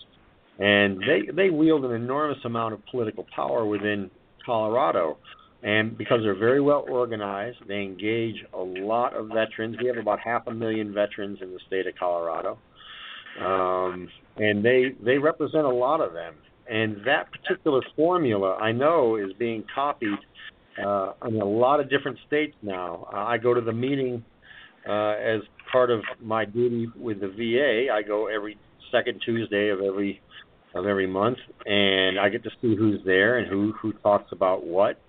and 0.58 1.00
they 1.00 1.32
they 1.34 1.48
wield 1.48 1.86
an 1.86 1.92
enormous 1.92 2.38
amount 2.44 2.74
of 2.74 2.80
political 2.90 3.24
power 3.34 3.64
within 3.64 4.10
Colorado. 4.44 5.16
And 5.64 5.96
because 5.96 6.20
they're 6.22 6.38
very 6.38 6.60
well 6.60 6.84
organized, 6.88 7.56
they 7.66 7.80
engage 7.80 8.36
a 8.52 8.58
lot 8.58 9.16
of 9.16 9.28
veterans. 9.28 9.76
We 9.80 9.88
have 9.88 9.96
about 9.96 10.20
half 10.20 10.46
a 10.46 10.52
million 10.52 10.92
veterans 10.92 11.38
in 11.40 11.52
the 11.52 11.60
state 11.66 11.86
of 11.86 11.94
Colorado, 11.98 12.58
um, 13.40 14.08
and 14.36 14.62
they 14.62 14.92
they 15.02 15.16
represent 15.16 15.64
a 15.64 15.74
lot 15.74 16.02
of 16.02 16.12
them. 16.12 16.34
And 16.70 16.98
that 17.06 17.28
particular 17.32 17.80
formula, 17.96 18.56
I 18.56 18.72
know, 18.72 19.16
is 19.16 19.32
being 19.38 19.64
copied 19.74 20.18
uh, 20.84 21.12
in 21.26 21.40
a 21.40 21.44
lot 21.44 21.80
of 21.80 21.88
different 21.88 22.18
states 22.26 22.54
now. 22.62 23.08
Uh, 23.12 23.24
I 23.24 23.38
go 23.38 23.54
to 23.54 23.60
the 23.62 23.72
meeting 23.72 24.22
uh, 24.86 25.12
as 25.12 25.40
part 25.72 25.90
of 25.90 26.02
my 26.22 26.44
duty 26.44 26.88
with 26.94 27.20
the 27.20 27.28
VA. 27.28 27.92
I 27.92 28.02
go 28.02 28.26
every 28.26 28.58
second 28.92 29.22
Tuesday 29.24 29.70
of 29.70 29.80
every 29.80 30.20
of 30.74 30.86
every 30.86 31.06
month, 31.06 31.38
and 31.64 32.18
I 32.18 32.28
get 32.28 32.42
to 32.44 32.50
see 32.60 32.76
who's 32.76 33.00
there 33.06 33.38
and 33.38 33.48
who 33.48 33.72
who 33.80 33.94
talks 33.94 34.30
about 34.30 34.66
what. 34.66 35.00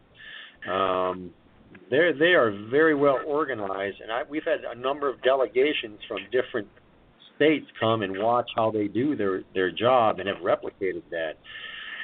Um, 0.69 1.31
they 1.89 2.11
they 2.17 2.33
are 2.33 2.51
very 2.69 2.95
well 2.95 3.19
organized, 3.25 4.01
and 4.01 4.11
I, 4.11 4.23
we've 4.29 4.45
had 4.45 4.59
a 4.65 4.75
number 4.75 5.09
of 5.09 5.21
delegations 5.21 5.99
from 6.07 6.19
different 6.31 6.67
states 7.35 7.65
come 7.79 8.01
and 8.01 8.17
watch 8.17 8.49
how 8.55 8.71
they 8.71 8.87
do 8.87 9.15
their 9.15 9.43
their 9.53 9.71
job 9.71 10.19
and 10.19 10.27
have 10.27 10.37
replicated 10.37 11.03
that. 11.11 11.33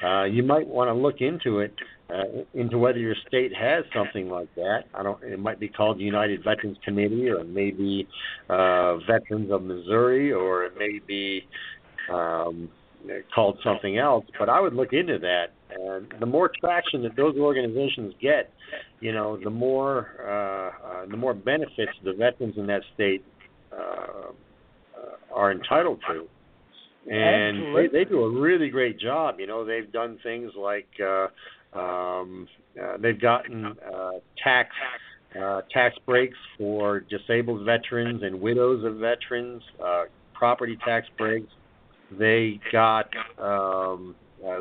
Uh, 0.06 0.24
you 0.24 0.42
might 0.42 0.66
want 0.66 0.88
to 0.88 0.94
look 0.94 1.20
into 1.20 1.60
it, 1.60 1.72
uh, 2.10 2.42
into 2.54 2.76
whether 2.76 2.98
your 2.98 3.14
state 3.28 3.52
has 3.54 3.84
something 3.94 4.28
like 4.28 4.52
that. 4.56 4.80
I 4.94 5.02
don't. 5.02 5.22
It 5.22 5.38
might 5.38 5.60
be 5.60 5.68
called 5.68 5.98
the 5.98 6.04
United 6.04 6.42
Veterans 6.44 6.78
Committee, 6.84 7.28
or 7.28 7.44
maybe 7.44 8.08
uh, 8.48 8.96
Veterans 8.98 9.50
of 9.50 9.62
Missouri, 9.62 10.32
or 10.32 10.64
it 10.64 10.76
may 10.76 11.00
be 11.06 11.42
um, 12.12 12.68
called 13.34 13.58
something 13.64 13.96
else. 13.96 14.24
But 14.38 14.48
I 14.48 14.60
would 14.60 14.74
look 14.74 14.92
into 14.92 15.18
that. 15.20 15.46
And 15.78 16.12
the 16.20 16.26
more 16.26 16.50
traction 16.60 17.02
that 17.02 17.16
those 17.16 17.36
organizations 17.36 18.14
get, 18.20 18.50
you 19.00 19.12
know, 19.12 19.38
the 19.42 19.50
more 19.50 20.10
uh, 20.20 20.86
uh, 20.86 21.06
the 21.06 21.16
more 21.16 21.34
benefits 21.34 21.92
the 22.04 22.12
veterans 22.12 22.54
in 22.56 22.66
that 22.66 22.82
state 22.94 23.24
uh, 23.72 24.32
are 25.34 25.52
entitled 25.52 26.00
to 26.08 26.28
and 27.10 27.76
they, 27.76 27.86
they 27.88 28.04
do 28.04 28.22
a 28.22 28.40
really 28.40 28.68
great 28.68 28.98
job. 28.98 29.36
You 29.38 29.46
know, 29.46 29.64
they've 29.64 29.90
done 29.90 30.18
things 30.22 30.52
like 30.56 30.88
uh, 31.02 31.26
um, 31.78 32.46
uh, 32.80 32.96
they've 32.98 33.20
gotten 33.20 33.66
uh, 33.66 34.10
tax 34.42 34.70
uh, 35.40 35.62
tax 35.72 35.96
breaks 36.06 36.36
for 36.58 37.00
disabled 37.00 37.64
veterans 37.64 38.22
and 38.22 38.40
widows 38.40 38.84
of 38.84 38.96
veterans, 38.96 39.62
uh, 39.84 40.04
property 40.34 40.78
tax 40.84 41.06
breaks. 41.18 41.50
They 42.18 42.60
got 42.70 43.08
um, 43.38 44.14
uh, 44.46 44.60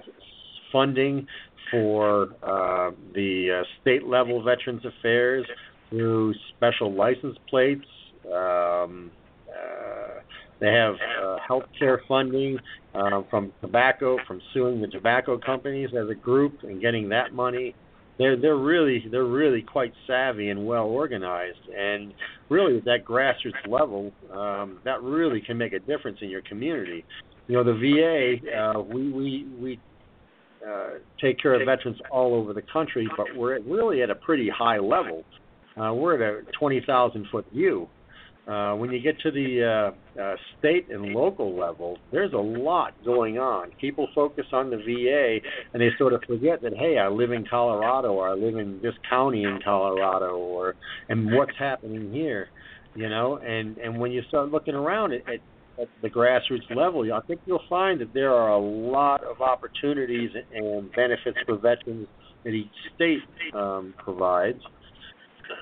funding 0.72 1.28
for 1.72 2.24
uh, 2.44 2.92
the 3.14 3.62
uh, 3.62 3.64
state 3.82 4.06
level 4.06 4.44
Veterans 4.44 4.84
Affairs 4.86 5.46
through 5.90 6.34
special 6.56 6.94
license 6.94 7.38
plates. 7.50 7.86
Um, 8.26 9.12
uh, 9.50 10.22
they 10.60 10.68
have 10.68 10.96
uh, 11.24 11.38
health 11.46 11.64
care 11.78 12.02
funding 12.08 12.58
uh, 12.94 13.22
from 13.30 13.52
tobacco, 13.62 14.18
from 14.28 14.42
suing 14.54 14.82
the 14.82 14.88
tobacco 14.88 15.38
companies 15.38 15.90
as 16.00 16.10
a 16.10 16.16
group 16.16 16.60
and 16.64 16.82
getting 16.82 17.10
that 17.10 17.34
money. 17.34 17.76
They're 18.18 18.40
they're 18.40 18.58
really 18.58 19.04
they're 19.10 19.26
really 19.26 19.64
quite 19.64 19.94
savvy 20.06 20.50
and 20.50 20.68
well 20.68 20.86
organized, 20.86 21.58
and 21.76 22.14
really 22.50 22.78
at 22.78 22.86
that 22.86 23.06
grassroots 23.06 23.68
level, 23.68 24.12
um, 24.32 24.80
that 24.86 25.02
really 25.02 25.42
can 25.42 25.58
make 25.58 25.74
a 25.74 25.80
difference 25.80 26.20
in 26.22 26.30
your 26.30 26.44
community. 26.44 27.04
You 27.48 27.56
know, 27.56 27.64
the 27.64 27.74
VA, 27.74 28.56
uh, 28.56 28.82
we 28.82 29.12
we 29.12 29.48
we 29.60 29.80
uh, 30.68 30.90
take 31.20 31.40
care 31.40 31.54
of 31.54 31.66
veterans 31.66 31.98
all 32.12 32.36
over 32.36 32.54
the 32.54 32.62
country, 32.62 33.08
but 33.18 33.28
we're 33.36 33.60
really 33.62 34.02
at 34.02 34.10
a 34.10 34.16
pretty 34.16 34.50
high 34.50 34.78
level. 34.78 35.24
Uh, 35.78 35.94
we're 35.94 36.16
at 36.16 36.48
a 36.48 36.52
20,000 36.60 37.28
foot 37.32 37.46
view. 37.52 37.88
Uh, 38.48 38.74
when 38.76 38.92
you 38.92 39.00
get 39.00 39.20
to 39.20 39.30
the 39.30 39.94
uh, 40.18 40.22
uh, 40.22 40.36
state 40.58 40.90
and 40.90 41.14
local 41.14 41.56
level, 41.58 41.98
there's 42.12 42.34
a 42.34 42.38
lot 42.38 42.94
going 43.06 43.38
on. 43.38 43.70
People 43.80 44.08
focus 44.16 44.46
on 44.52 44.72
the 44.72 44.78
VA 44.78 45.38
and 45.74 45.82
they 45.82 45.90
sort 45.98 46.12
of 46.12 46.22
forget 46.28 46.62
that 46.64 46.74
hey, 46.76 46.98
I 46.98 47.08
live 47.08 47.32
in 47.32 47.46
Colorado 47.48 48.14
or 48.14 48.30
I 48.30 48.34
live 48.34 48.58
in 48.58 48.80
this 48.82 48.96
county 49.08 49.44
in 49.44 49.60
Colorado 49.64 50.38
or 50.38 50.76
and 51.08 51.32
what's 51.34 51.52
happening 51.58 52.12
here, 52.12 52.50
you 52.96 53.10
know. 53.10 53.38
And 53.38 53.78
and 53.78 54.00
when 54.00 54.12
you 54.12 54.24
start 54.28 54.50
looking 54.50 54.74
around 54.74 55.14
at, 55.14 55.22
at 55.32 55.40
at 55.82 55.88
the 56.02 56.10
grassroots 56.10 56.70
level, 56.76 57.12
I 57.14 57.20
think 57.28 57.42
you'll 57.46 57.64
find 57.70 58.00
that 58.02 58.14
there 58.14 58.34
are 58.34 58.50
a 58.50 58.60
lot 58.60 59.24
of 59.24 59.42
opportunities 59.42 60.30
and 60.54 60.92
benefits 60.94 61.38
for 61.46 61.58
veterans 61.58 62.08
that 62.44 62.52
each 62.52 62.68
state 62.96 63.20
um, 63.54 63.94
provides. 63.98 64.60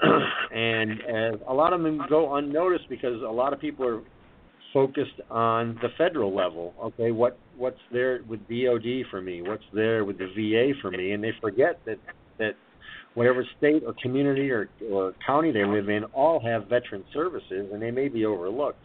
and 0.53 0.91
as 1.01 1.39
a 1.47 1.53
lot 1.53 1.73
of 1.73 1.81
them 1.81 2.01
go 2.09 2.35
unnoticed 2.35 2.87
because 2.89 3.21
a 3.21 3.31
lot 3.31 3.53
of 3.53 3.59
people 3.59 3.85
are 3.85 4.01
focused 4.73 5.19
on 5.29 5.77
the 5.81 5.89
federal 5.97 6.35
level. 6.35 6.73
Okay, 6.83 7.11
what 7.11 7.37
what's 7.57 7.79
there 7.91 8.21
with 8.27 8.39
DoD 8.47 9.05
for 9.09 9.21
me? 9.21 9.41
What's 9.41 9.63
there 9.73 10.05
with 10.05 10.17
the 10.17 10.27
VA 10.27 10.79
for 10.81 10.91
me? 10.91 11.13
And 11.13 11.23
they 11.23 11.31
forget 11.41 11.79
that 11.85 11.97
that 12.37 12.51
whatever 13.15 13.45
state 13.57 13.83
or 13.85 13.93
community 14.01 14.51
or, 14.51 14.69
or 14.91 15.13
county 15.25 15.51
they 15.51 15.65
live 15.65 15.89
in 15.89 16.03
all 16.13 16.39
have 16.39 16.67
veteran 16.67 17.03
services, 17.13 17.69
and 17.73 17.81
they 17.81 17.91
may 17.91 18.07
be 18.07 18.25
overlooked. 18.25 18.83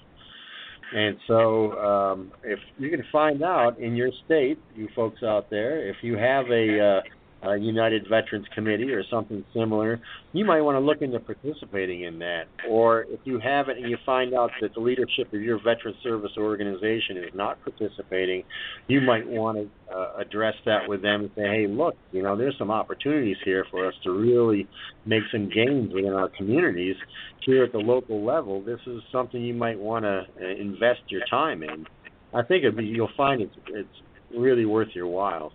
And 0.94 1.16
so, 1.26 1.72
um, 1.72 2.33
if 2.44 2.61
you 2.78 2.88
can 2.88 3.04
find 3.11 3.42
out 3.42 3.80
in 3.80 3.96
your 3.96 4.11
state, 4.24 4.61
you 4.76 4.88
folks 4.94 5.24
out 5.24 5.50
there, 5.50 5.88
if 5.88 5.96
you 6.02 6.16
have 6.16 6.46
a 6.52 7.02
uh, 7.44 7.54
United 7.54 8.07
Veterans 8.09 8.46
Committee 8.54 8.90
or 8.90 9.02
something 9.11 9.44
similar, 9.52 10.00
you 10.33 10.44
might 10.44 10.61
want 10.61 10.76
to 10.76 10.80
look 10.80 11.02
into 11.02 11.20
participating 11.20 12.04
in 12.04 12.18
that. 12.20 12.44
Or 12.68 13.02
if 13.09 13.20
you 13.24 13.38
haven't 13.38 13.78
and 13.78 13.90
you 13.90 13.98
find 14.04 14.35
out 14.35 14.50
that 14.61 14.74
the 14.74 14.80
leadership 14.80 15.33
of 15.33 15.40
your 15.40 15.59
veteran 15.59 15.94
service 16.02 16.33
organization 16.38 17.18
is 17.18 17.30
not 17.35 17.59
participating, 17.62 18.44
you 18.88 19.00
might 19.00 19.26
want 19.26 19.59
to 19.59 19.94
uh, 19.94 20.16
address 20.18 20.54
that 20.64 20.88
with 20.88 21.02
them 21.02 21.22
and 21.22 21.30
say, 21.37 21.42
hey, 21.42 21.66
look, 21.68 21.94
you 22.12 22.22
know, 22.22 22.37
there's 22.37 22.57
some 22.59 22.70
opportunities 22.70 23.37
here 23.44 23.66
for 23.70 23.87
us 23.87 23.94
to 24.04 24.11
really 24.11 24.66
make 25.07 25.22
some 25.30 25.48
gains 25.48 25.92
within 25.92 26.12
our 26.12 26.28
communities 26.30 26.96
here 27.44 27.64
at 27.64 27.72
the 27.72 27.78
local 27.78 28.24
level. 28.24 28.62
This 28.62 28.80
is 28.87 29.00
something 29.12 29.42
you 29.42 29.54
might 29.54 29.78
want 29.78 30.04
to 30.04 30.22
uh, 30.40 30.46
invest 30.61 31.00
your 31.09 31.22
time 31.30 31.62
in. 31.62 31.87
I 32.33 32.42
think 32.42 32.64
be, 32.76 32.85
you'll 32.85 33.09
find 33.16 33.42
it's 33.42 33.54
it's 33.68 33.88
really 34.37 34.64
worth 34.64 34.88
your 34.94 35.07
while. 35.07 35.52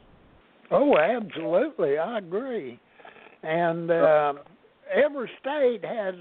Oh, 0.72 0.98
absolutely, 0.98 1.98
I 1.98 2.20
agree. 2.20 2.80
And 3.44 3.90
uh, 3.90 4.34
every 4.94 5.30
state 5.40 5.84
has 5.84 6.16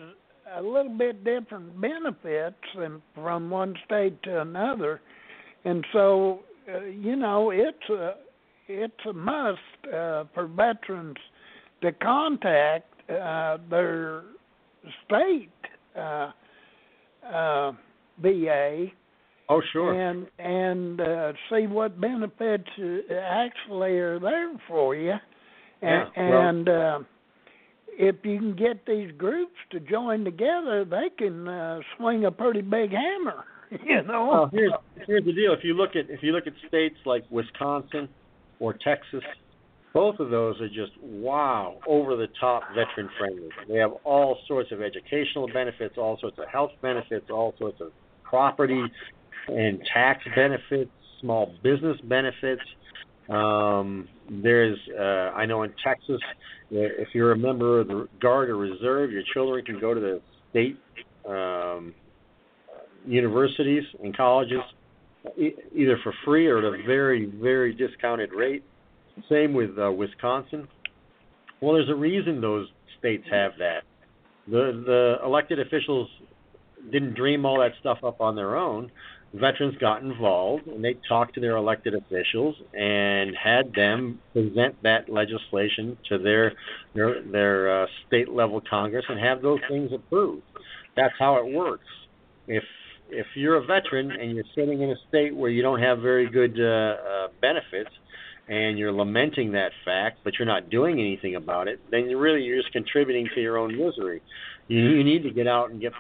a 0.57 0.63
little 0.63 0.97
bit 0.97 1.25
different 1.25 1.79
benefits 1.81 2.57
and 2.77 3.03
from 3.15 3.51
one 3.51 3.75
state 3.85 4.23
to 4.23 4.41
another, 4.41 5.01
and 5.65 5.85
so 5.93 6.41
uh, 6.73 6.85
you 6.85 7.17
know 7.17 7.51
it's 7.51 7.91
a 7.91 8.15
it's 8.69 9.07
a 9.09 9.13
must 9.13 9.59
uh, 9.87 10.25
for 10.33 10.47
veterans 10.47 11.17
to 11.83 11.93
contact 11.93 12.87
uh, 13.11 13.59
their 13.71 14.23
state 15.05 15.51
uh, 15.97 16.31
uh, 17.27 17.73
VA 18.23 18.87
Oh, 19.51 19.63
sure. 19.73 19.95
And 19.95 20.27
and 20.39 21.01
uh, 21.01 21.33
see 21.51 21.67
what 21.67 22.01
benefits 22.01 22.69
uh, 22.79 23.15
actually 23.15 23.93
are 23.93 24.19
there 24.19 24.53
for 24.69 24.95
you, 24.95 25.15
and, 25.81 26.09
yeah, 26.17 26.31
well, 26.31 26.49
and 26.49 26.69
uh, 26.69 26.99
if 27.99 28.17
you 28.25 28.39
can 28.39 28.55
get 28.55 28.85
these 28.87 29.11
groups 29.17 29.57
to 29.71 29.81
join 29.81 30.25
together, 30.25 30.85
they 30.85 31.09
can 31.17 31.49
uh, 31.49 31.81
swing 31.97 32.25
a 32.27 32.31
pretty 32.31 32.63
big 32.63 32.91
hammer. 32.91 33.45
You 33.85 34.03
know. 34.03 34.31
Well, 34.33 34.51
here's 34.51 34.73
here's 35.07 35.27
the 35.27 35.33
deal. 35.35 35.53
If 35.53 35.63
you 35.63 35.75
look 35.75 35.91
at 35.91 36.09
if 36.09 36.23
you 36.23 36.33
look 36.33 36.47
at 36.47 36.55
states 36.69 36.97
like 37.05 37.23
Wisconsin 37.31 38.09
or 38.61 38.73
Texas, 38.73 39.21
both 39.93 40.19
of 40.21 40.31
those 40.31 40.59
are 40.63 40.69
just 40.69 40.93
wow, 41.03 41.77
over 41.87 42.17
the 42.17 42.29
top 42.41 42.63
veteran 42.71 43.11
friendly. 43.19 43.51
They 43.69 43.77
have 43.77 43.93
all 44.05 44.39
sorts 44.49 44.73
of 44.73 44.81
educational 44.81 45.49
benefits, 45.53 45.97
all 45.99 46.17
sorts 46.19 46.39
of 46.39 46.49
health 46.49 46.71
benefits, 46.81 47.27
all 47.29 47.53
sorts 47.59 47.79
of 47.83 47.93
property 48.25 48.83
and 49.49 49.81
tax 49.93 50.23
benefits, 50.35 50.91
small 51.21 51.53
business 51.63 51.99
benefits. 52.05 52.63
Um, 53.29 54.09
there's, 54.31 54.79
uh, 54.99 55.37
I 55.37 55.47
know 55.47 55.63
in 55.63 55.73
Texas, 55.85 56.21
if 56.71 57.09
you're 57.15 57.33
a 57.33 57.37
member 57.37 57.81
of 57.81 57.89
the 57.89 58.09
Guard 58.21 58.51
or 58.51 58.57
Reserve, 58.57 59.11
your 59.11 59.23
children 59.35 59.65
can 59.65 59.81
go 59.81 59.95
to 59.95 60.01
the 60.01 60.21
state 60.51 60.79
um, 61.29 61.95
universities 63.07 63.85
and 64.03 64.17
colleges 64.17 64.61
e- 65.37 65.55
either 65.75 65.99
for 66.03 66.13
free 66.25 66.47
or 66.47 66.59
at 66.59 66.65
a 66.65 66.83
very, 66.87 67.27
very 67.27 67.75
discounted 67.75 68.33
rate. 68.33 68.65
Same 69.29 69.53
with 69.53 69.79
uh, 69.79 69.91
Wisconsin. 69.91 70.69
Well, 71.61 71.75
there's 71.75 71.91
a 71.91 71.95
reason 71.95 72.41
those 72.41 72.69
states 72.99 73.25
have 73.31 73.53
that. 73.59 73.83
The 74.47 74.83
the 74.87 75.17
elected 75.25 75.59
officials 75.59 76.09
didn't 76.91 77.15
dream 77.15 77.45
all 77.45 77.59
that 77.61 77.73
stuff 77.81 77.99
up 78.05 78.21
on 78.21 78.37
their 78.37 78.57
own. 78.57 78.91
Veterans 79.35 79.77
got 79.79 80.03
involved 80.03 80.67
and 80.67 80.83
they 80.83 80.97
talked 81.07 81.35
to 81.35 81.41
their 81.41 81.57
elected 81.57 81.95
officials 81.95 82.57
and 82.73 83.37
had 83.37 83.73
them 83.75 84.19
present 84.33 84.75
that 84.83 85.09
legislation 85.11 85.99
to 86.09 86.19
their 86.19 86.53
their 86.95 87.23
their 87.23 87.83
uh, 87.83 87.87
state 88.07 88.31
level 88.31 88.63
Congress 88.69 89.05
and 89.09 89.21
have 89.21 89.43
those 89.43 89.61
things 89.69 89.93
approved. 89.93 90.43
That's 90.97 91.15
how 91.19 91.37
it 91.37 91.53
works. 91.53 91.85
If 92.47 92.65
if 93.11 93.27
you're 93.35 93.57
a 93.57 93.65
veteran 93.65 94.11
and 94.11 94.35
you're 94.35 94.45
sitting 94.55 94.81
in 94.81 94.91
a 94.91 94.97
state 95.09 95.35
where 95.35 95.51
you 95.51 95.63
don't 95.63 95.81
have 95.81 95.99
very 95.99 96.29
good 96.31 96.59
uh, 96.59 96.97
uh, 96.97 97.29
benefits, 97.41 97.91
and 98.49 98.79
you're 98.79 98.93
lamenting 98.93 99.53
that 99.53 99.73
fact, 99.85 100.21
but 100.25 100.35
you're 100.39 100.47
not 100.47 100.71
doing 100.71 100.99
anything 100.99 101.37
about 101.37 101.69
it, 101.69 101.81
then 101.91 102.09
you're 102.09 102.19
really 102.19 102.43
you're 102.43 102.61
just 102.61 102.73
contributing 102.73 103.29
to 103.35 103.41
your 103.41 103.59
own 103.59 103.77
misery. 103.77 104.23
You, 104.69 104.81
you 104.81 105.05
need 105.05 105.23
to 105.23 105.31
get 105.31 105.47
out 105.47 105.71
and 105.71 105.81
get 105.81 105.93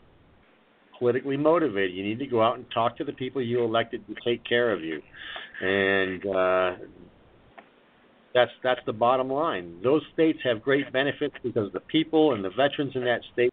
politically 0.99 1.37
motivated. 1.37 1.95
You 1.95 2.05
need 2.05 2.19
to 2.19 2.27
go 2.27 2.43
out 2.43 2.57
and 2.57 2.67
talk 2.73 2.97
to 2.99 3.05
the 3.05 3.13
people 3.13 3.43
you 3.43 3.63
elected 3.63 4.07
to 4.07 4.15
take 4.25 4.45
care 4.45 4.73
of 4.73 4.83
you, 4.83 5.01
and 5.61 6.27
uh, 6.27 6.85
that's 8.35 8.51
that's 8.63 8.81
the 8.87 8.93
bottom 8.93 9.31
line. 9.31 9.81
Those 9.83 10.03
states 10.13 10.39
have 10.45 10.63
great 10.63 10.93
benefits 10.93 11.35
because 11.43 11.73
the 11.73 11.81
people 11.81 12.35
and 12.35 12.45
the 12.45 12.51
veterans 12.51 12.93
in 12.95 13.05
that 13.05 13.21
state 13.33 13.53